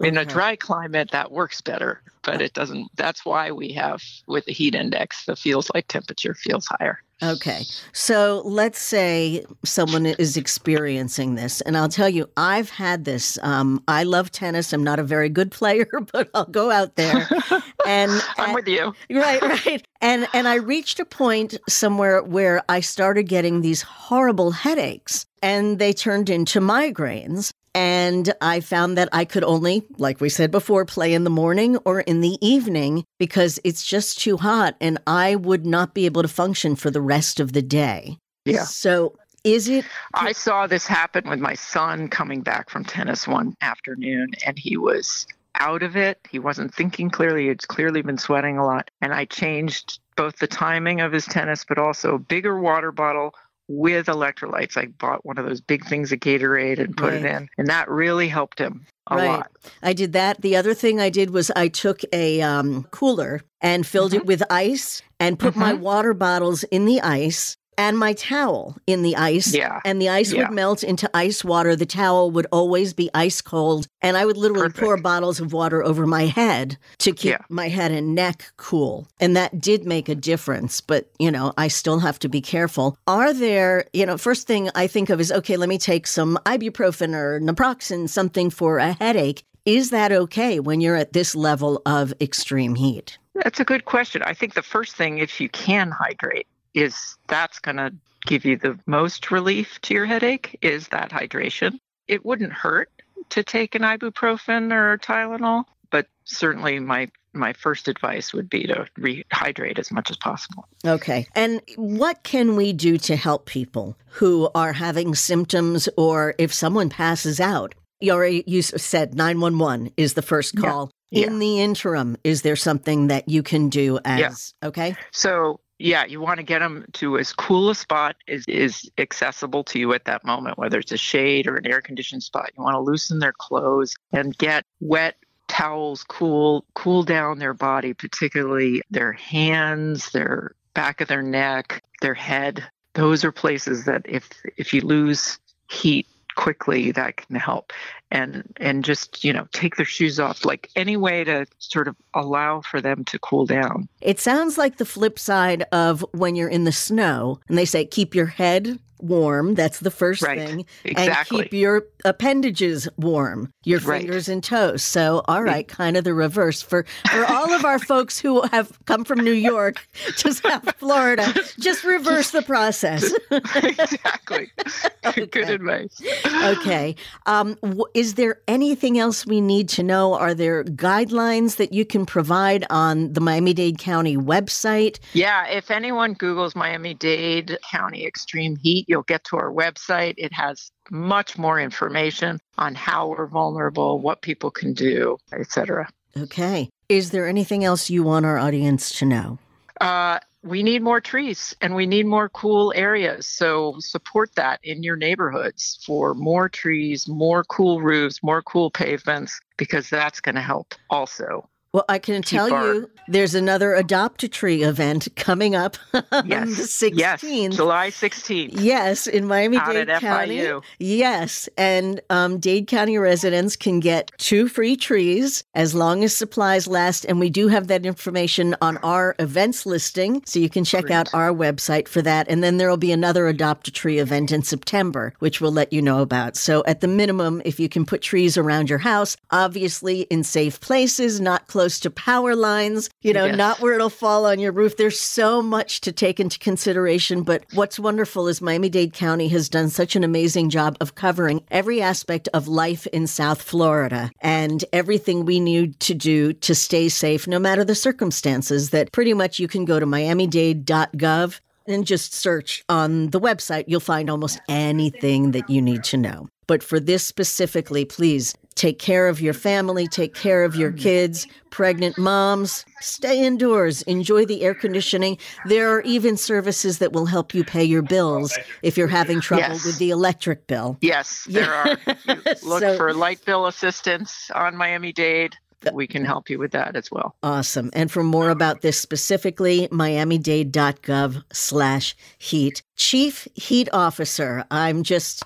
In 0.00 0.18
a 0.18 0.26
dry 0.26 0.56
climate, 0.56 1.10
that 1.12 1.32
works 1.32 1.62
better, 1.62 2.02
but 2.22 2.42
it 2.42 2.52
doesn't. 2.52 2.88
That's 2.96 3.24
why 3.24 3.50
we 3.52 3.72
have 3.72 4.02
with 4.26 4.44
the 4.44 4.52
heat 4.52 4.74
index, 4.74 5.24
the 5.24 5.36
feels 5.36 5.70
like 5.74 5.88
temperature 5.88 6.34
feels 6.34 6.66
higher. 6.66 7.02
Okay. 7.22 7.64
So 7.92 8.42
let's 8.44 8.78
say 8.78 9.44
someone 9.64 10.04
is 10.04 10.36
experiencing 10.36 11.34
this, 11.34 11.62
and 11.62 11.76
I'll 11.76 11.88
tell 11.88 12.10
you, 12.10 12.28
I've 12.36 12.68
had 12.68 13.06
this. 13.06 13.38
Um, 13.42 13.82
I 13.88 14.02
love 14.04 14.30
tennis. 14.30 14.72
I'm 14.72 14.84
not 14.84 14.98
a 14.98 15.02
very 15.02 15.30
good 15.30 15.50
player, 15.50 15.88
but 16.12 16.28
I'll 16.34 16.44
go 16.44 16.70
out 16.70 16.96
there. 16.96 17.28
And 17.86 18.10
I'm 18.36 18.52
with 18.52 18.66
you. 18.66 18.92
right, 19.10 19.40
right. 19.40 19.86
And 20.00 20.26
and 20.32 20.48
I 20.48 20.56
reached 20.56 20.98
a 20.98 21.04
point 21.04 21.56
somewhere 21.68 22.20
where 22.20 22.60
I 22.68 22.80
started 22.80 23.24
getting 23.28 23.60
these 23.60 23.80
horrible 23.80 24.50
headaches, 24.50 25.24
and 25.40 25.78
they 25.78 25.92
turned 25.92 26.28
into 26.28 26.60
migraines. 26.60 27.52
And 27.76 28.32
I 28.40 28.60
found 28.60 28.96
that 28.96 29.10
I 29.12 29.26
could 29.26 29.44
only, 29.44 29.84
like 29.98 30.18
we 30.18 30.30
said 30.30 30.50
before, 30.50 30.86
play 30.86 31.12
in 31.12 31.24
the 31.24 31.30
morning 31.30 31.76
or 31.84 32.00
in 32.00 32.22
the 32.22 32.38
evening 32.40 33.04
because 33.18 33.60
it's 33.64 33.84
just 33.84 34.18
too 34.18 34.38
hot 34.38 34.76
and 34.80 34.96
I 35.06 35.36
would 35.36 35.66
not 35.66 35.92
be 35.92 36.06
able 36.06 36.22
to 36.22 36.28
function 36.28 36.74
for 36.74 36.90
the 36.90 37.02
rest 37.02 37.38
of 37.38 37.52
the 37.52 37.60
day. 37.60 38.16
Yeah. 38.46 38.64
So 38.64 39.18
is 39.44 39.68
it 39.68 39.84
I 40.14 40.32
saw 40.32 40.66
this 40.66 40.86
happen 40.86 41.28
with 41.28 41.38
my 41.38 41.52
son 41.52 42.08
coming 42.08 42.40
back 42.40 42.70
from 42.70 42.82
tennis 42.82 43.28
one 43.28 43.54
afternoon, 43.60 44.30
and 44.46 44.58
he 44.58 44.78
was 44.78 45.26
out 45.60 45.82
of 45.82 45.96
it. 45.96 46.18
He 46.30 46.38
wasn't 46.38 46.74
thinking 46.74 47.10
clearly. 47.10 47.48
He'd 47.48 47.68
clearly 47.68 48.00
been 48.00 48.18
sweating 48.18 48.56
a 48.56 48.64
lot. 48.64 48.90
And 49.02 49.12
I 49.12 49.26
changed 49.26 49.98
both 50.16 50.38
the 50.38 50.46
timing 50.46 51.02
of 51.02 51.12
his 51.12 51.26
tennis, 51.26 51.64
but 51.68 51.78
also 51.78 52.14
a 52.14 52.18
bigger 52.18 52.58
water 52.58 52.90
bottle 52.90 53.34
with 53.68 54.06
electrolytes. 54.06 54.76
I 54.76 54.86
bought 54.86 55.24
one 55.24 55.38
of 55.38 55.46
those 55.46 55.60
big 55.60 55.86
things 55.86 56.12
of 56.12 56.20
Gatorade 56.20 56.78
and 56.78 56.96
put 56.96 57.12
it 57.14 57.24
in, 57.24 57.48
and 57.58 57.66
that 57.68 57.88
really 57.90 58.28
helped 58.28 58.58
him 58.58 58.86
a 59.10 59.16
Right. 59.16 59.26
lot. 59.38 59.50
I 59.82 59.92
did 59.92 60.12
that. 60.14 60.40
The 60.42 60.56
other 60.56 60.74
thing 60.74 61.00
I 61.00 61.10
did 61.10 61.30
was 61.30 61.50
I 61.56 61.68
took 61.68 62.00
a 62.12 62.42
um, 62.42 62.84
cooler 62.90 63.42
and 63.60 63.86
filled 63.86 64.12
Mm-hmm. 64.12 64.20
it 64.20 64.26
with 64.26 64.42
ice 64.50 65.02
and 65.20 65.38
put 65.38 65.56
my 65.56 65.72
water 65.74 66.14
bottles 66.14 66.62
in 66.64 66.84
the 66.86 67.00
ice 67.00 67.56
and 67.78 67.98
my 67.98 68.12
towel 68.14 68.76
in 68.86 69.02
the 69.02 69.16
ice. 69.16 69.54
Yeah. 69.54 69.80
And 69.84 70.00
the 70.00 70.08
ice 70.08 70.32
Yeah. 70.32 70.42
would 70.48 70.54
melt 70.54 70.82
into 70.82 71.10
ice 71.14 71.44
water. 71.44 71.76
The 71.76 71.86
towel 71.86 72.30
would 72.30 72.46
always 72.52 72.92
be 72.92 73.10
ice 73.14 73.40
cold. 73.40 73.86
And 74.02 74.16
I 74.16 74.24
would 74.24 74.36
literally 74.36 74.70
pour 74.70 74.96
bottles 74.96 75.40
of 75.40 75.52
water 75.52 75.82
over 75.84 76.06
my 76.06 76.26
head 76.26 76.78
to 76.98 77.12
keep 77.12 77.30
Yeah. 77.32 77.38
my 77.48 77.68
head 77.68 77.90
and 77.92 78.14
neck 78.14 78.52
cool. 78.56 79.06
And 79.20 79.36
that 79.36 79.60
did 79.60 79.84
make 79.86 80.08
a 80.08 80.14
difference. 80.14 80.80
But, 80.80 81.10
you 81.18 81.30
know, 81.30 81.52
I 81.56 81.68
still 81.68 81.98
have 82.00 82.18
to 82.20 82.28
be 82.28 82.40
careful. 82.40 82.96
Are 83.06 83.32
there, 83.32 83.84
you 83.92 84.06
know, 84.06 84.16
first 84.16 84.46
thing 84.46 84.70
I 84.74 84.86
think 84.86 85.10
of 85.10 85.20
is 85.20 85.30
okay, 85.32 85.56
let 85.56 85.68
me 85.68 85.78
take 85.78 86.06
some 86.06 86.38
ibuprofen 86.46 87.14
or 87.14 87.40
naproxen, 87.40 88.08
something 88.08 88.50
for 88.50 88.78
a 88.78 88.92
headache. 88.92 89.42
Is 89.64 89.90
that 89.90 90.12
okay 90.12 90.60
when 90.60 90.80
you're 90.80 90.94
at 90.94 91.12
this 91.12 91.34
level 91.34 91.82
of 91.86 92.14
extreme 92.20 92.76
heat? 92.76 93.18
That's 93.34 93.58
a 93.60 93.64
good 93.64 93.84
question. 93.84 94.22
I 94.22 94.32
think 94.32 94.54
the 94.54 94.62
first 94.62 94.94
thing, 94.96 95.18
if 95.18 95.40
you 95.40 95.48
can 95.48 95.90
hydrate, 95.90 96.46
is 96.76 97.16
that's 97.26 97.58
going 97.58 97.78
to 97.78 97.92
give 98.26 98.44
you 98.44 98.56
the 98.56 98.78
most 98.86 99.30
relief 99.30 99.80
to 99.80 99.94
your 99.94 100.06
headache 100.06 100.58
is 100.60 100.88
that 100.88 101.10
hydration. 101.10 101.80
It 102.06 102.24
wouldn't 102.24 102.52
hurt 102.52 102.90
to 103.30 103.42
take 103.42 103.74
an 103.74 103.82
ibuprofen 103.82 104.72
or 104.72 104.98
Tylenol, 104.98 105.64
but 105.90 106.06
certainly 106.24 106.78
my 106.78 107.08
my 107.32 107.52
first 107.52 107.86
advice 107.86 108.32
would 108.32 108.48
be 108.48 108.66
to 108.66 108.86
rehydrate 108.98 109.78
as 109.78 109.92
much 109.92 110.10
as 110.10 110.16
possible. 110.16 110.66
Okay. 110.86 111.26
And 111.34 111.60
what 111.76 112.22
can 112.22 112.56
we 112.56 112.72
do 112.72 112.96
to 112.98 113.16
help 113.16 113.44
people 113.44 113.94
who 114.06 114.48
are 114.54 114.72
having 114.72 115.14
symptoms 115.14 115.86
or 115.98 116.34
if 116.38 116.54
someone 116.54 116.88
passes 116.88 117.38
out? 117.38 117.74
You 118.00 118.12
already 118.12 118.42
you 118.46 118.62
said 118.62 119.14
911 119.14 119.92
is 119.96 120.14
the 120.14 120.22
first 120.22 120.56
call. 120.56 120.90
Yeah. 121.10 121.26
In 121.26 121.38
the 121.38 121.60
interim, 121.60 122.16
is 122.24 122.42
there 122.42 122.56
something 122.56 123.08
that 123.08 123.28
you 123.28 123.42
can 123.42 123.68
do 123.68 124.00
as 124.04 124.54
okay? 124.62 124.96
So 125.12 125.60
yeah, 125.78 126.04
you 126.04 126.20
want 126.20 126.38
to 126.38 126.42
get 126.42 126.60
them 126.60 126.84
to 126.94 127.18
as 127.18 127.32
cool 127.32 127.70
a 127.70 127.74
spot 127.74 128.16
as 128.28 128.44
is 128.48 128.90
accessible 128.98 129.62
to 129.64 129.78
you 129.78 129.92
at 129.92 130.04
that 130.06 130.24
moment, 130.24 130.58
whether 130.58 130.78
it's 130.78 130.92
a 130.92 130.96
shade 130.96 131.46
or 131.46 131.56
an 131.56 131.66
air 131.66 131.80
conditioned 131.80 132.22
spot. 132.22 132.50
You 132.56 132.62
want 132.62 132.74
to 132.74 132.80
loosen 132.80 133.18
their 133.18 133.34
clothes 133.36 133.94
and 134.12 134.36
get 134.38 134.64
wet 134.80 135.16
towels 135.48 136.02
cool 136.04 136.64
cool 136.74 137.02
down 137.02 137.38
their 137.38 137.54
body, 137.54 137.92
particularly 137.92 138.82
their 138.90 139.12
hands, 139.12 140.10
their 140.10 140.54
back 140.74 141.00
of 141.00 141.08
their 141.08 141.22
neck, 141.22 141.82
their 142.00 142.14
head. 142.14 142.64
Those 142.94 143.24
are 143.24 143.32
places 143.32 143.84
that 143.84 144.02
if 144.06 144.28
if 144.56 144.72
you 144.72 144.80
lose 144.80 145.38
heat 145.70 146.06
quickly 146.36 146.92
that 146.92 147.16
can 147.16 147.36
help. 147.36 147.72
And 148.12 148.44
and 148.58 148.84
just 148.84 149.24
you 149.24 149.32
know 149.32 149.48
take 149.52 149.74
their 149.74 149.84
shoes 149.84 150.20
off 150.20 150.44
like 150.44 150.70
any 150.76 150.96
way 150.96 151.24
to 151.24 151.44
sort 151.58 151.88
of 151.88 151.96
allow 152.14 152.60
for 152.60 152.80
them 152.80 153.02
to 153.04 153.18
cool 153.18 153.46
down. 153.46 153.88
It 154.00 154.20
sounds 154.20 154.56
like 154.56 154.76
the 154.76 154.84
flip 154.84 155.18
side 155.18 155.64
of 155.72 156.04
when 156.12 156.36
you're 156.36 156.48
in 156.48 156.64
the 156.64 156.72
snow 156.72 157.40
and 157.48 157.58
they 157.58 157.64
say 157.64 157.84
keep 157.84 158.14
your 158.14 158.26
head 158.26 158.78
warm. 159.00 159.54
That's 159.54 159.80
the 159.80 159.90
first 159.90 160.22
Right. 160.22 160.38
thing. 160.38 160.66
Exactly. 160.84 161.40
And 161.40 161.50
keep 161.50 161.52
your 161.58 161.84
appendages 162.04 162.88
warm, 162.96 163.52
your 163.64 163.80
Right. 163.80 164.02
fingers 164.02 164.28
and 164.28 164.42
toes. 164.42 164.82
So, 164.82 165.22
all 165.28 165.42
right, 165.42 165.66
kind 165.66 165.96
of 165.96 166.04
the 166.04 166.14
reverse. 166.14 166.62
For, 166.62 166.84
for 167.12 167.24
all 167.26 167.52
of 167.52 167.64
our 167.64 167.78
folks 167.78 168.18
who 168.18 168.42
have 168.52 168.78
come 168.86 169.04
from 169.04 169.20
New 169.20 169.32
York 169.32 169.86
to 170.18 170.32
South 170.32 170.74
Florida, 170.78 171.32
just 171.58 171.84
reverse 171.84 172.30
the 172.30 172.42
process. 172.42 173.12
exactly 173.30 174.50
good 175.14 175.28
Okay. 175.36 175.54
advice 175.54 176.00
okay. 176.44 176.96
Um, 177.26 177.56
w- 177.62 177.84
is 177.94 178.14
there 178.14 178.40
anything 178.48 178.98
else 178.98 179.26
we 179.26 179.40
need 179.40 179.68
to 179.70 179.82
know? 179.82 180.14
Are 180.14 180.34
there 180.34 180.64
guidelines 180.64 181.56
that 181.56 181.72
you 181.72 181.84
can 181.84 182.06
provide 182.06 182.64
on 182.70 183.12
the 183.12 183.20
Miami 183.20 183.54
Dade 183.54 183.78
County 183.78 184.16
website? 184.16 184.98
Yeah, 185.12 185.46
if 185.48 185.70
anyone 185.70 186.14
Googles 186.14 186.54
Miami 186.56 186.94
Dade 186.94 187.58
County 187.70 188.04
extreme 188.06 188.56
heat, 188.56 188.85
you'll 188.86 189.02
get 189.02 189.24
to 189.24 189.36
our 189.36 189.52
website. 189.52 190.14
It 190.16 190.32
has 190.32 190.70
much 190.90 191.36
more 191.38 191.60
information 191.60 192.40
on 192.58 192.74
how 192.74 193.08
we're 193.08 193.26
vulnerable, 193.26 194.00
what 194.00 194.22
people 194.22 194.50
can 194.50 194.72
do, 194.72 195.18
etc. 195.32 195.88
Okay. 196.16 196.70
Is 196.88 197.10
there 197.10 197.26
anything 197.26 197.64
else 197.64 197.90
you 197.90 198.02
want 198.02 198.24
our 198.26 198.38
audience 198.38 198.96
to 198.98 199.04
know? 199.04 199.38
Uh, 199.80 200.18
we 200.42 200.62
need 200.62 200.82
more 200.82 201.00
trees 201.00 201.54
and 201.60 201.74
we 201.74 201.86
need 201.86 202.06
more 202.06 202.28
cool 202.28 202.72
areas. 202.76 203.26
So 203.26 203.74
support 203.80 204.34
that 204.36 204.60
in 204.62 204.82
your 204.82 204.96
neighborhoods 204.96 205.82
for 205.84 206.14
more 206.14 206.48
trees, 206.48 207.08
more 207.08 207.42
cool 207.44 207.82
roofs, 207.82 208.22
more 208.22 208.42
cool 208.42 208.70
pavements, 208.70 209.40
because 209.56 209.90
that's 209.90 210.20
going 210.20 210.36
to 210.36 210.40
help 210.40 210.74
also. 210.88 211.48
Well, 211.76 211.84
I 211.90 211.98
can 211.98 212.22
tell 212.22 212.50
our- 212.54 212.72
you 212.74 212.90
there's 213.06 213.34
another 213.34 213.74
Adopt 213.74 214.22
a 214.22 214.28
Tree 214.28 214.62
event 214.62 215.08
coming 215.16 215.54
up 215.54 215.76
on 216.10 216.26
Yes. 216.26 216.56
the 216.56 216.62
16th. 216.90 216.98
Yes. 216.98 217.54
July 217.54 217.90
16th. 217.90 218.48
Yes, 218.54 219.06
in 219.06 219.26
Miami 219.26 219.58
Out 219.58 219.74
Dade 219.74 219.88
County. 220.00 220.38
FIU. 220.38 220.62
Yes, 220.78 221.50
and 221.58 222.00
um, 222.08 222.38
Dade 222.38 222.66
County 222.66 222.96
residents 222.96 223.56
can 223.56 223.78
get 223.80 224.10
two 224.16 224.48
free 224.48 224.74
trees 224.74 225.44
as 225.54 225.74
long 225.74 226.02
as 226.02 226.16
supplies 226.16 226.66
last. 226.66 227.04
And 227.04 227.20
we 227.20 227.28
do 227.28 227.48
have 227.48 227.66
that 227.68 227.84
information 227.84 228.56
on 228.62 228.78
our 228.78 229.14
events 229.18 229.66
listing, 229.66 230.22
so 230.24 230.38
you 230.38 230.48
can 230.48 230.64
check 230.64 230.90
out 230.90 231.12
our 231.12 231.28
website 231.30 231.88
for 231.88 232.00
that. 232.00 232.26
And 232.30 232.42
then 232.42 232.56
there 232.56 232.70
will 232.70 232.78
be 232.78 232.90
another 232.90 233.28
Adopt 233.28 233.68
a 233.68 233.70
Tree 233.70 233.98
event 233.98 234.32
in 234.32 234.42
September, 234.42 235.12
which 235.18 235.42
we'll 235.42 235.52
let 235.52 235.74
you 235.74 235.82
know 235.82 236.00
about. 236.00 236.38
So 236.38 236.64
at 236.66 236.80
the 236.80 236.88
minimum, 236.88 237.42
if 237.44 237.60
you 237.60 237.68
can 237.68 237.84
put 237.84 238.00
trees 238.00 238.38
around 238.38 238.70
your 238.70 238.78
house, 238.78 239.18
obviously 239.30 240.00
in 240.08 240.24
safe 240.24 240.58
places, 240.58 241.20
not 241.20 241.46
close 241.66 241.80
to 241.80 241.90
power 241.90 242.36
lines, 242.36 242.88
you 243.02 243.12
know, 243.12 243.24
Yes. 243.24 243.36
not 243.36 243.60
where 243.60 243.74
it'll 243.74 243.90
fall 243.90 244.24
on 244.24 244.38
your 244.38 244.52
roof. 244.52 244.76
There's 244.76 245.00
so 245.00 245.42
much 245.42 245.80
to 245.80 245.90
take 245.90 246.20
into 246.20 246.38
consideration. 246.38 247.22
But 247.24 247.42
what's 247.54 247.76
wonderful 247.76 248.28
is 248.28 248.40
Miami 248.40 248.68
Dade 248.68 248.92
County 248.92 249.26
has 249.28 249.48
done 249.48 249.68
such 249.68 249.96
an 249.96 250.04
amazing 250.04 250.48
job 250.48 250.76
of 250.80 250.94
covering 250.94 251.42
every 251.50 251.82
aspect 251.82 252.28
of 252.32 252.46
life 252.46 252.86
in 252.92 253.08
South 253.08 253.42
Florida 253.42 254.12
and 254.20 254.64
everything 254.72 255.24
we 255.24 255.40
need 255.40 255.80
to 255.80 255.92
do 255.92 256.32
to 256.34 256.54
stay 256.54 256.88
safe, 256.88 257.26
no 257.26 257.40
matter 257.40 257.64
the 257.64 257.74
circumstances, 257.74 258.70
that 258.70 258.92
pretty 258.92 259.12
much 259.12 259.40
you 259.40 259.48
can 259.48 259.64
go 259.64 259.80
to 259.80 259.86
miamidade.gov 259.86 261.40
and 261.66 261.84
just 261.84 262.14
search 262.14 262.62
on 262.68 263.10
the 263.10 263.18
website. 263.20 263.64
You'll 263.66 263.80
find 263.80 264.08
almost 264.08 264.40
anything 264.48 265.32
that 265.32 265.50
you 265.50 265.60
need 265.60 265.82
to 265.84 265.96
know. 265.96 266.28
But 266.46 266.62
for 266.62 266.78
this 266.78 267.04
specifically, 267.04 267.84
please 267.84 268.36
take 268.56 268.78
care 268.80 269.06
of 269.06 269.20
your 269.20 269.32
family, 269.34 269.86
take 269.86 270.14
care 270.14 270.42
of 270.44 270.56
your 270.56 270.72
kids, 270.72 271.26
pregnant 271.50 271.96
moms, 271.96 272.64
stay 272.80 273.24
indoors, 273.24 273.82
enjoy 273.82 274.24
the 274.26 274.42
air 274.42 274.54
conditioning. 274.54 275.16
There 275.46 275.70
are 275.70 275.82
even 275.82 276.16
services 276.16 276.78
that 276.78 276.92
will 276.92 277.06
help 277.06 277.32
you 277.34 277.44
pay 277.44 277.62
your 277.64 277.82
bills 277.82 278.36
if 278.62 278.76
you're 278.76 278.88
having 278.88 279.20
trouble 279.20 279.42
Yes. 279.54 279.64
with 279.64 279.78
the 279.78 279.90
electric 279.90 280.46
bill. 280.48 280.76
Yes, 280.80 281.24
there 281.30 281.52
are. 281.52 281.76
You 282.08 282.22
look 282.42 282.60
So- 282.62 282.76
for 282.76 282.92
light 282.92 283.24
bill 283.24 283.46
assistance 283.46 284.30
on 284.34 284.56
Miami 284.56 284.92
Dade. 284.92 285.36
We 285.72 285.86
can 285.88 286.04
help 286.04 286.30
you 286.30 286.38
with 286.38 286.52
that 286.52 286.76
as 286.76 286.92
well. 286.92 287.16
Awesome. 287.24 287.70
And 287.72 287.90
for 287.90 288.04
more 288.04 288.30
about 288.30 288.60
this 288.60 288.78
specifically, 288.78 289.66
miamidade.gov 289.72 291.22
slash 291.32 291.96
heat. 292.18 292.62
Chief 292.76 293.26
Heat 293.34 293.68
Officer. 293.72 294.44
I'm 294.50 294.82
just, 294.84 295.24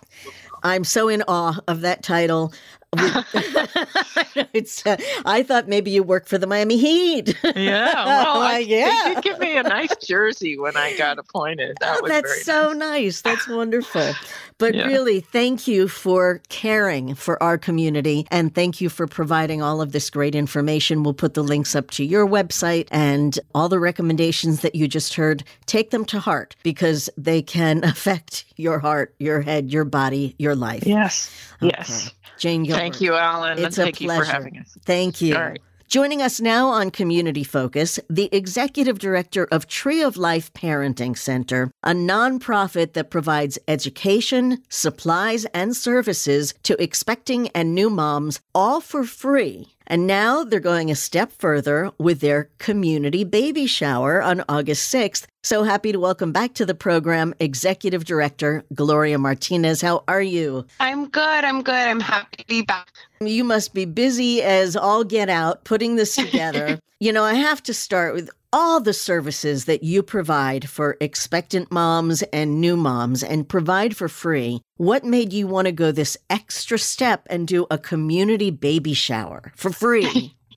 I'm 0.63 0.85
so 0.85 1.09
in 1.09 1.23
awe 1.29 1.59
of 1.69 1.83
that 1.83 2.03
title. 2.03 2.55
it's, 4.53 4.85
uh, 4.85 4.97
I 5.25 5.43
thought 5.43 5.69
maybe 5.69 5.91
you 5.91 6.03
work 6.03 6.27
for 6.27 6.39
the 6.39 6.47
Miami 6.47 6.77
Heat. 6.77 7.37
Yeah, 7.55 7.93
well, 8.05 8.41
I, 8.41 8.59
Yeah. 8.59 8.91
they 9.05 9.15
did 9.15 9.25
give 9.25 9.39
me 9.39 9.57
a 9.57 9.63
nice 9.63 9.95
jersey 10.05 10.59
when 10.59 10.77
I 10.77 10.97
got 10.97 11.19
appointed. 11.19 11.77
That 11.81 12.03
was 12.03 12.11
That's 12.11 12.45
so 12.45 12.73
nice. 12.73 12.81
nice. 12.81 13.21
That's 13.21 13.49
wonderful. 13.49 14.13
But 14.59 14.75
Yeah. 14.75 14.87
really, 14.87 15.21
thank 15.21 15.69
you 15.69 15.87
for 15.89 16.41
caring 16.49 17.15
for 17.15 17.41
our 17.43 17.57
community 17.59 18.27
and 18.31 18.55
thank 18.55 18.81
you 18.81 18.89
for 18.89 19.07
providing 19.07 19.63
all 19.63 19.81
of 19.81 19.93
this 19.93 20.11
great 20.11 20.35
information. 20.35 21.03
We'll 21.03 21.15
put 21.15 21.35
the 21.35 21.45
links 21.45 21.75
up 21.77 21.91
to 21.93 22.05
your 22.05 22.27
website 22.27 22.89
and 22.91 23.39
all 23.55 23.69
the 23.69 23.79
recommendations 23.81 24.61
that 24.63 24.75
you 24.75 24.89
just 24.89 25.15
heard. 25.15 25.45
Take 25.67 25.91
them 25.91 26.05
to 26.07 26.19
heart 26.19 26.57
because 26.65 27.09
they 27.17 27.41
can 27.43 27.85
affect 27.85 28.45
your 28.57 28.81
heart, 28.81 29.15
your 29.19 29.41
head, 29.41 29.71
your 29.73 29.85
body, 29.85 30.35
your 30.39 30.57
life. 30.57 30.85
Yes, 30.87 31.31
Okay. 31.63 31.73
yes. 31.79 32.11
Jane 32.41 32.65
Gilbert. 32.65 32.81
Thank 32.81 33.01
you, 33.01 33.15
Alan, 33.15 33.53
It's 33.59 33.79
and 33.79 33.79
a 33.79 33.83
thank 33.85 34.01
you 34.01 34.09
pleasure. 34.09 34.25
for 34.25 34.31
having 34.33 34.59
us. 34.59 34.77
Thank 34.85 35.21
you. 35.21 35.37
Right. 35.37 35.61
Joining 35.89 36.23
us 36.23 36.41
now 36.41 36.69
on 36.69 36.91
Community 36.91 37.43
Focus, 37.43 37.99
the 38.09 38.29
executive 38.33 38.99
director 39.01 39.49
of 39.51 39.67
Tree 39.67 40.03
of 40.03 40.17
Life 40.17 40.53
Parenting 40.55 41.19
Center, 41.19 41.73
a 41.83 41.91
nonprofit 41.93 42.93
that 42.93 43.11
provides 43.11 43.59
education, 43.67 44.63
supplies, 44.69 45.47
and 45.47 45.77
services 45.77 46.55
to 46.63 46.81
expecting 46.81 47.49
and 47.49 47.75
new 47.75 47.91
moms, 47.91 48.41
all 48.55 48.81
for 48.81 49.03
free. 49.05 49.69
And 49.91 50.07
now 50.07 50.45
they're 50.45 50.61
going 50.61 50.89
a 50.93 50.95
step 50.95 51.33
further 51.33 51.91
with 51.99 52.21
their 52.21 52.49
community 52.59 53.25
baby 53.25 53.67
shower 53.67 54.23
on 54.23 54.45
August 54.49 54.95
6th. 54.95 55.27
So 55.43 55.65
happy 55.65 55.91
to 55.91 55.99
welcome 55.99 56.31
back 56.31 56.55
to 56.55 56.65
the 56.65 56.77
program 56.77 57.35
Executive 57.41 58.05
Director 58.05 58.63
Gloria 58.73 59.19
Martinez. 59.19 59.83
How 59.83 60.05
are 60.07 60.23
you? 60.23 60.65
I'm 60.79 61.09
good. 61.09 61.45
I'm 61.45 61.63
good. 61.63 61.75
I'm 61.75 61.99
happy 61.99 62.37
to 62.37 62.47
be 62.47 62.63
back. 62.63 62.93
You 63.23 63.45
must 63.45 63.75
be 63.75 63.85
busy 63.85 64.43
as 64.43 64.77
all 64.77 65.05
get 65.05 65.29
out 65.29 65.65
putting 65.65 65.97
this 65.97 66.15
together. 66.17 66.81
you 67.01 67.13
know, 67.13 67.23
I 67.23 67.35
have 67.35 67.63
to 67.65 67.75
start 67.75 68.15
with 68.15 68.31
all 68.51 68.81
the 68.81 68.95
services 68.95 69.67
that 69.67 69.83
you 69.83 70.03
provide 70.03 70.71
for 70.71 70.97
expectant 71.03 71.71
moms 71.71 72.23
and 72.33 72.63
new 72.63 72.79
moms 72.79 73.23
and 73.23 73.47
provide 73.47 73.95
for 73.95 74.09
free. 74.09 74.63
What 74.79 75.05
made 75.05 75.35
you 75.35 75.47
want 75.47 75.67
to 75.67 75.73
go 75.73 75.93
this 75.93 76.17
extra 76.31 76.79
step 76.79 77.27
and 77.29 77.47
do 77.47 77.67
a 77.71 77.77
community 77.77 78.51
baby 78.51 78.95
shower 78.95 79.53
for 79.55 79.71
free? 79.71 80.35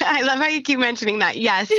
I 0.00 0.22
love 0.22 0.38
how 0.38 0.48
you 0.48 0.62
keep 0.62 0.78
mentioning 0.78 1.18
that. 1.18 1.36
Yes, 1.36 1.70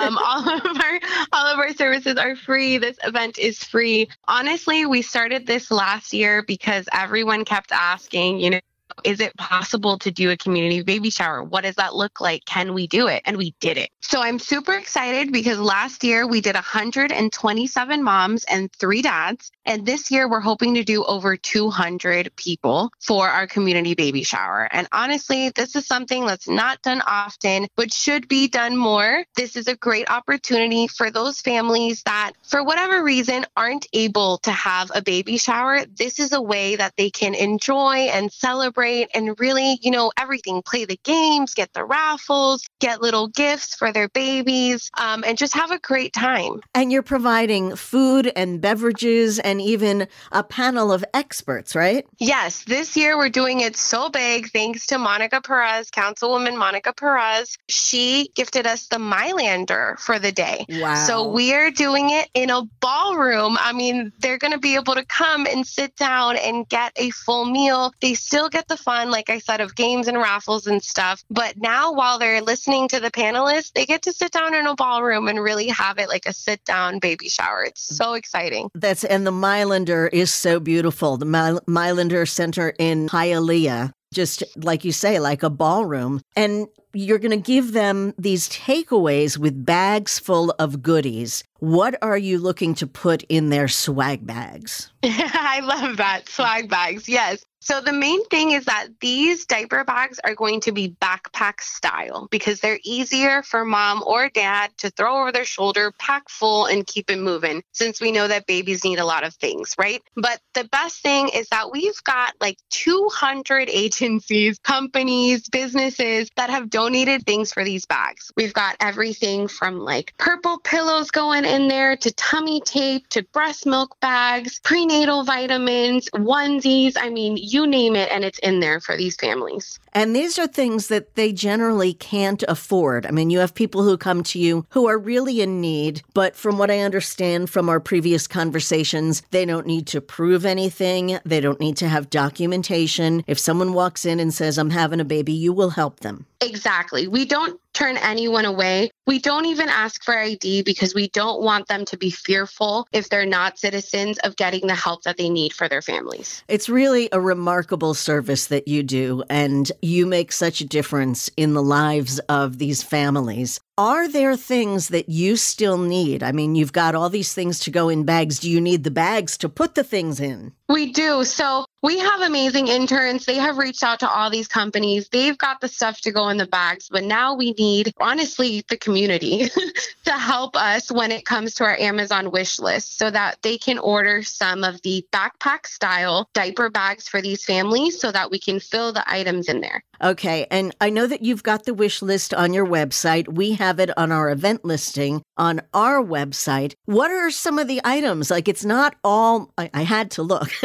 um, 0.00 0.18
all 0.24 0.48
of 0.48 0.64
our 0.64 1.00
all 1.32 1.46
of 1.46 1.58
our 1.60 1.72
services 1.72 2.16
are 2.16 2.34
free. 2.34 2.78
This 2.78 2.98
event 3.04 3.38
is 3.38 3.62
free. 3.62 4.08
Honestly, 4.26 4.86
we 4.86 5.02
started 5.02 5.46
this 5.46 5.70
last 5.70 6.12
year 6.12 6.42
because 6.42 6.88
everyone 6.92 7.44
kept 7.44 7.70
asking, 7.70 8.40
you 8.40 8.50
know. 8.50 8.60
Is 9.04 9.20
it 9.20 9.36
possible 9.36 9.98
to 9.98 10.10
do 10.10 10.30
a 10.30 10.36
community 10.36 10.82
baby 10.82 11.10
shower? 11.10 11.42
What 11.42 11.62
does 11.62 11.76
that 11.76 11.94
look 11.94 12.20
like? 12.20 12.44
Can 12.44 12.74
we 12.74 12.86
do 12.86 13.08
it? 13.08 13.22
And 13.24 13.36
we 13.36 13.54
did 13.60 13.78
it. 13.78 13.90
So 14.00 14.20
I'm 14.20 14.38
super 14.38 14.74
excited 14.74 15.32
because 15.32 15.58
last 15.58 16.04
year 16.04 16.26
we 16.26 16.40
did 16.40 16.54
127 16.54 18.02
moms 18.02 18.44
and 18.44 18.70
three 18.72 19.02
dads. 19.02 19.50
And 19.64 19.86
this 19.86 20.10
year 20.10 20.28
we're 20.28 20.40
hoping 20.40 20.74
to 20.74 20.84
do 20.84 21.04
over 21.04 21.36
200 21.36 22.34
people 22.36 22.90
for 23.00 23.28
our 23.28 23.46
community 23.46 23.94
baby 23.94 24.22
shower. 24.22 24.68
And 24.70 24.88
honestly, 24.92 25.50
this 25.50 25.76
is 25.76 25.86
something 25.86 26.26
that's 26.26 26.48
not 26.48 26.82
done 26.82 27.00
often, 27.06 27.68
but 27.76 27.92
should 27.92 28.28
be 28.28 28.48
done 28.48 28.76
more. 28.76 29.24
This 29.36 29.56
is 29.56 29.68
a 29.68 29.76
great 29.76 30.10
opportunity 30.10 30.88
for 30.88 31.10
those 31.10 31.40
families 31.40 32.02
that, 32.04 32.32
for 32.42 32.62
whatever 32.64 33.02
reason, 33.02 33.46
aren't 33.56 33.86
able 33.92 34.38
to 34.38 34.50
have 34.50 34.90
a 34.94 35.02
baby 35.02 35.38
shower. 35.38 35.84
This 35.86 36.18
is 36.18 36.32
a 36.32 36.42
way 36.42 36.76
that 36.76 36.94
they 36.96 37.10
can 37.10 37.34
enjoy 37.34 38.08
and 38.12 38.32
celebrate 38.32 38.81
and 38.84 39.38
really, 39.38 39.78
you 39.82 39.90
know, 39.90 40.12
everything 40.18 40.62
play 40.62 40.84
the 40.84 40.98
games, 41.04 41.54
get 41.54 41.72
the 41.72 41.84
raffles, 41.84 42.64
get 42.80 43.00
little 43.00 43.28
gifts 43.28 43.74
for 43.74 43.92
their 43.92 44.08
babies, 44.08 44.90
um, 44.98 45.24
and 45.26 45.38
just 45.38 45.54
have 45.54 45.70
a 45.70 45.78
great 45.78 46.12
time. 46.12 46.60
And 46.74 46.92
you're 46.92 47.02
providing 47.02 47.76
food 47.76 48.30
and 48.34 48.60
beverages 48.60 49.38
and 49.38 49.60
even 49.60 50.08
a 50.30 50.42
panel 50.42 50.92
of 50.92 51.04
experts, 51.14 51.74
right? 51.74 52.06
Yes, 52.18 52.64
this 52.64 52.96
year 52.96 53.16
we're 53.16 53.28
doing 53.28 53.60
it 53.60 53.76
so 53.76 54.08
big 54.08 54.50
thanks 54.50 54.86
to 54.86 54.98
Monica 54.98 55.40
Perez, 55.40 55.90
Councilwoman 55.90 56.56
Monica 56.56 56.92
Perez. 56.92 57.56
She 57.68 58.30
gifted 58.34 58.66
us 58.66 58.86
the 58.88 58.98
Milander 58.98 59.96
for 59.98 60.18
the 60.18 60.32
day. 60.32 60.64
Wow. 60.68 60.94
So 61.06 61.28
we 61.28 61.54
are 61.54 61.70
doing 61.70 62.10
it 62.10 62.28
in 62.34 62.50
a 62.50 62.62
ballroom. 62.80 63.56
I 63.60 63.72
mean, 63.72 64.12
they're 64.18 64.38
going 64.38 64.52
to 64.52 64.58
be 64.58 64.74
able 64.74 64.94
to 64.94 65.04
come 65.04 65.46
and 65.46 65.66
sit 65.66 65.96
down 65.96 66.36
and 66.36 66.68
get 66.68 66.92
a 66.96 67.10
full 67.10 67.44
meal. 67.44 67.92
They 68.00 68.14
still 68.14 68.48
get 68.48 68.68
the 68.72 68.82
fun, 68.82 69.10
like 69.10 69.28
I 69.28 69.38
said, 69.38 69.60
of 69.60 69.74
games 69.74 70.08
and 70.08 70.16
raffles 70.16 70.66
and 70.66 70.82
stuff. 70.82 71.22
But 71.30 71.56
now, 71.58 71.92
while 71.92 72.18
they're 72.18 72.40
listening 72.40 72.88
to 72.88 73.00
the 73.00 73.10
panelists, 73.10 73.72
they 73.72 73.84
get 73.84 74.02
to 74.02 74.12
sit 74.12 74.32
down 74.32 74.54
in 74.54 74.66
a 74.66 74.74
ballroom 74.74 75.28
and 75.28 75.42
really 75.42 75.68
have 75.68 75.98
it 75.98 76.08
like 76.08 76.26
a 76.26 76.32
sit 76.32 76.64
down 76.64 76.98
baby 76.98 77.28
shower. 77.28 77.64
It's 77.64 77.82
so 77.82 78.14
exciting. 78.14 78.70
That's 78.74 79.04
and 79.04 79.26
the 79.26 79.32
Milander 79.32 80.06
is 80.06 80.32
so 80.32 80.58
beautiful. 80.58 81.18
The 81.18 81.26
My, 81.26 81.58
Milander 81.66 82.24
Center 82.24 82.74
in 82.78 83.08
Hialeah, 83.08 83.92
just 84.12 84.42
like 84.56 84.84
you 84.84 84.92
say, 84.92 85.18
like 85.18 85.42
a 85.42 85.50
ballroom. 85.50 86.22
And 86.34 86.66
you're 86.94 87.18
going 87.18 87.30
to 87.30 87.36
give 87.36 87.72
them 87.72 88.14
these 88.18 88.48
takeaways 88.48 89.38
with 89.38 89.64
bags 89.64 90.18
full 90.18 90.54
of 90.58 90.82
goodies. 90.82 91.42
What 91.58 91.96
are 92.02 92.18
you 92.18 92.38
looking 92.38 92.74
to 92.76 92.86
put 92.86 93.22
in 93.24 93.48
their 93.48 93.68
swag 93.68 94.26
bags? 94.26 94.92
I 95.02 95.60
love 95.60 95.96
that. 95.98 96.28
Swag 96.28 96.68
bags. 96.68 97.08
Yes. 97.08 97.44
So 97.62 97.80
the 97.80 97.92
main 97.92 98.24
thing 98.26 98.50
is 98.50 98.64
that 98.64 98.88
these 99.00 99.46
diaper 99.46 99.84
bags 99.84 100.18
are 100.24 100.34
going 100.34 100.62
to 100.62 100.72
be 100.72 100.96
backpack 101.00 101.60
style 101.60 102.26
because 102.28 102.58
they're 102.58 102.80
easier 102.82 103.44
for 103.44 103.64
mom 103.64 104.02
or 104.04 104.28
dad 104.28 104.72
to 104.78 104.90
throw 104.90 105.20
over 105.20 105.30
their 105.30 105.44
shoulder, 105.44 105.92
pack 105.96 106.28
full, 106.28 106.66
and 106.66 106.84
keep 106.84 107.08
it 107.08 107.20
moving 107.20 107.62
since 107.70 108.00
we 108.00 108.10
know 108.10 108.26
that 108.26 108.48
babies 108.48 108.82
need 108.82 108.98
a 108.98 109.04
lot 109.04 109.22
of 109.22 109.32
things, 109.34 109.76
right? 109.78 110.02
But 110.16 110.40
the 110.54 110.64
best 110.64 111.02
thing 111.02 111.28
is 111.28 111.48
that 111.50 111.70
we've 111.70 112.02
got 112.02 112.34
like 112.40 112.58
200 112.70 113.70
agencies, 113.70 114.58
companies, 114.58 115.48
businesses 115.48 116.30
that 116.34 116.50
have 116.50 116.68
donated 116.68 117.24
things 117.26 117.52
for 117.52 117.62
these 117.62 117.86
bags. 117.86 118.32
We've 118.36 118.52
got 118.52 118.74
everything 118.80 119.46
from 119.46 119.78
like 119.78 120.14
purple 120.18 120.58
pillows 120.58 121.12
going 121.12 121.44
in 121.44 121.68
there 121.68 121.96
to 121.96 122.12
tummy 122.14 122.60
tape 122.60 123.06
to 123.10 123.22
breast 123.32 123.66
milk 123.66 124.00
bags, 124.00 124.58
prenatal 124.64 125.22
vitamins, 125.22 126.10
onesies. 126.10 126.96
I 126.98 127.10
mean, 127.10 127.36
you 127.52 127.66
name 127.66 127.96
it, 127.96 128.10
and 128.10 128.24
it's 128.24 128.38
in 128.40 128.60
there 128.60 128.80
for 128.80 128.96
these 128.96 129.16
families. 129.16 129.78
And 129.92 130.16
these 130.16 130.38
are 130.38 130.46
things 130.46 130.88
that 130.88 131.14
they 131.16 131.32
generally 131.32 131.92
can't 131.92 132.42
afford. 132.48 133.04
I 133.04 133.10
mean, 133.10 133.30
you 133.30 133.40
have 133.40 133.54
people 133.54 133.82
who 133.82 133.98
come 133.98 134.22
to 134.24 134.38
you 134.38 134.64
who 134.70 134.88
are 134.88 134.98
really 134.98 135.42
in 135.42 135.60
need, 135.60 136.02
but 136.14 136.34
from 136.34 136.56
what 136.56 136.70
I 136.70 136.80
understand 136.80 137.50
from 137.50 137.68
our 137.68 137.80
previous 137.80 138.26
conversations, 138.26 139.22
they 139.30 139.44
don't 139.44 139.66
need 139.66 139.86
to 139.88 140.00
prove 140.00 140.46
anything. 140.46 141.18
They 141.24 141.40
don't 141.40 141.60
need 141.60 141.76
to 141.78 141.88
have 141.88 142.08
documentation. 142.08 143.22
If 143.26 143.38
someone 143.38 143.74
walks 143.74 144.06
in 144.06 144.18
and 144.18 144.32
says, 144.32 144.56
I'm 144.56 144.70
having 144.70 145.00
a 145.00 145.04
baby, 145.04 145.32
you 145.32 145.52
will 145.52 145.70
help 145.70 146.00
them. 146.00 146.24
Exactly. 146.40 147.06
We 147.06 147.24
don't 147.24 147.60
turn 147.74 147.96
anyone 147.96 148.44
away. 148.44 148.90
We 149.06 149.18
don't 149.18 149.46
even 149.46 149.68
ask 149.68 150.04
for 150.04 150.16
ID 150.16 150.62
because 150.62 150.94
we 150.94 151.08
don't 151.08 151.42
want 151.42 151.68
them 151.68 151.84
to 151.86 151.96
be 151.96 152.10
fearful 152.10 152.86
if 152.92 153.08
they're 153.08 153.26
not 153.26 153.58
citizens 153.58 154.18
of 154.18 154.36
getting 154.36 154.66
the 154.66 154.74
help 154.74 155.02
that 155.02 155.16
they 155.16 155.28
need 155.28 155.52
for 155.52 155.68
their 155.68 155.82
families. 155.82 156.42
It's 156.48 156.68
really 156.68 157.08
a 157.12 157.20
remarkable 157.20 157.94
service 157.94 158.46
that 158.46 158.68
you 158.68 158.82
do, 158.82 159.22
and 159.28 159.70
you 159.80 160.06
make 160.06 160.32
such 160.32 160.60
a 160.60 160.66
difference 160.66 161.30
in 161.36 161.54
the 161.54 161.62
lives 161.62 162.18
of 162.28 162.58
these 162.58 162.82
families. 162.82 163.60
Are 163.78 164.06
there 164.06 164.36
things 164.36 164.88
that 164.88 165.08
you 165.08 165.36
still 165.36 165.78
need? 165.78 166.22
I 166.22 166.30
mean, 166.30 166.54
you've 166.54 166.74
got 166.74 166.94
all 166.94 167.08
these 167.08 167.32
things 167.32 167.58
to 167.60 167.70
go 167.70 167.88
in 167.88 168.04
bags. 168.04 168.38
Do 168.38 168.50
you 168.50 168.60
need 168.60 168.84
the 168.84 168.90
bags 168.90 169.38
to 169.38 169.48
put 169.48 169.76
the 169.76 169.82
things 169.82 170.20
in? 170.20 170.52
We 170.68 170.92
do. 170.92 171.24
So 171.24 171.64
we 171.82 171.98
have 171.98 172.20
amazing 172.20 172.68
interns. 172.68 173.26
They 173.26 173.36
have 173.36 173.58
reached 173.58 173.82
out 173.82 174.00
to 174.00 174.08
all 174.08 174.30
these 174.30 174.46
companies. 174.46 175.08
They've 175.08 175.36
got 175.36 175.60
the 175.60 175.68
stuff 175.68 176.00
to 176.02 176.12
go 176.12 176.28
in 176.28 176.36
the 176.36 176.46
bags, 176.46 176.88
but 176.90 177.02
now 177.02 177.34
we 177.34 177.52
need, 177.52 177.92
honestly, 177.98 178.64
the 178.68 178.76
community 178.76 179.48
to 180.04 180.12
help 180.12 180.54
us 180.54 180.92
when 180.92 181.10
it 181.10 181.24
comes 181.24 181.54
to 181.54 181.64
our 181.64 181.76
Amazon 181.78 182.30
wish 182.30 182.58
list 182.58 182.98
so 182.98 183.10
that 183.10 183.38
they 183.42 183.58
can 183.58 183.78
order 183.78 184.22
some 184.22 184.64
of 184.64 184.80
the 184.82 185.04
backpack 185.12 185.66
style 185.66 186.28
diaper 186.34 186.70
bags 186.70 187.08
for 187.08 187.20
these 187.20 187.44
families 187.44 188.00
so 188.00 188.12
that 188.12 188.30
we 188.30 188.38
can 188.38 188.60
fill 188.60 188.92
the 188.92 189.04
items 189.10 189.48
in 189.48 189.60
there. 189.60 189.82
Okay. 190.02 190.46
And 190.50 190.74
I 190.80 190.90
know 190.90 191.06
that 191.06 191.22
you've 191.22 191.42
got 191.42 191.64
the 191.64 191.74
wish 191.74 192.02
list 192.02 192.32
on 192.32 192.52
your 192.52 192.66
website. 192.66 193.28
We 193.28 193.52
have 193.52 193.71
it 193.80 193.96
on 193.98 194.12
our 194.12 194.30
event 194.30 194.64
listing 194.64 195.22
on 195.36 195.60
our 195.74 196.02
website. 196.02 196.74
What 196.84 197.10
are 197.10 197.30
some 197.30 197.58
of 197.58 197.68
the 197.68 197.80
items? 197.84 198.30
Like, 198.30 198.48
it's 198.48 198.64
not 198.64 198.96
all, 199.02 199.52
I, 199.58 199.70
I 199.74 199.82
had 199.82 200.10
to 200.12 200.22
look. 200.22 200.50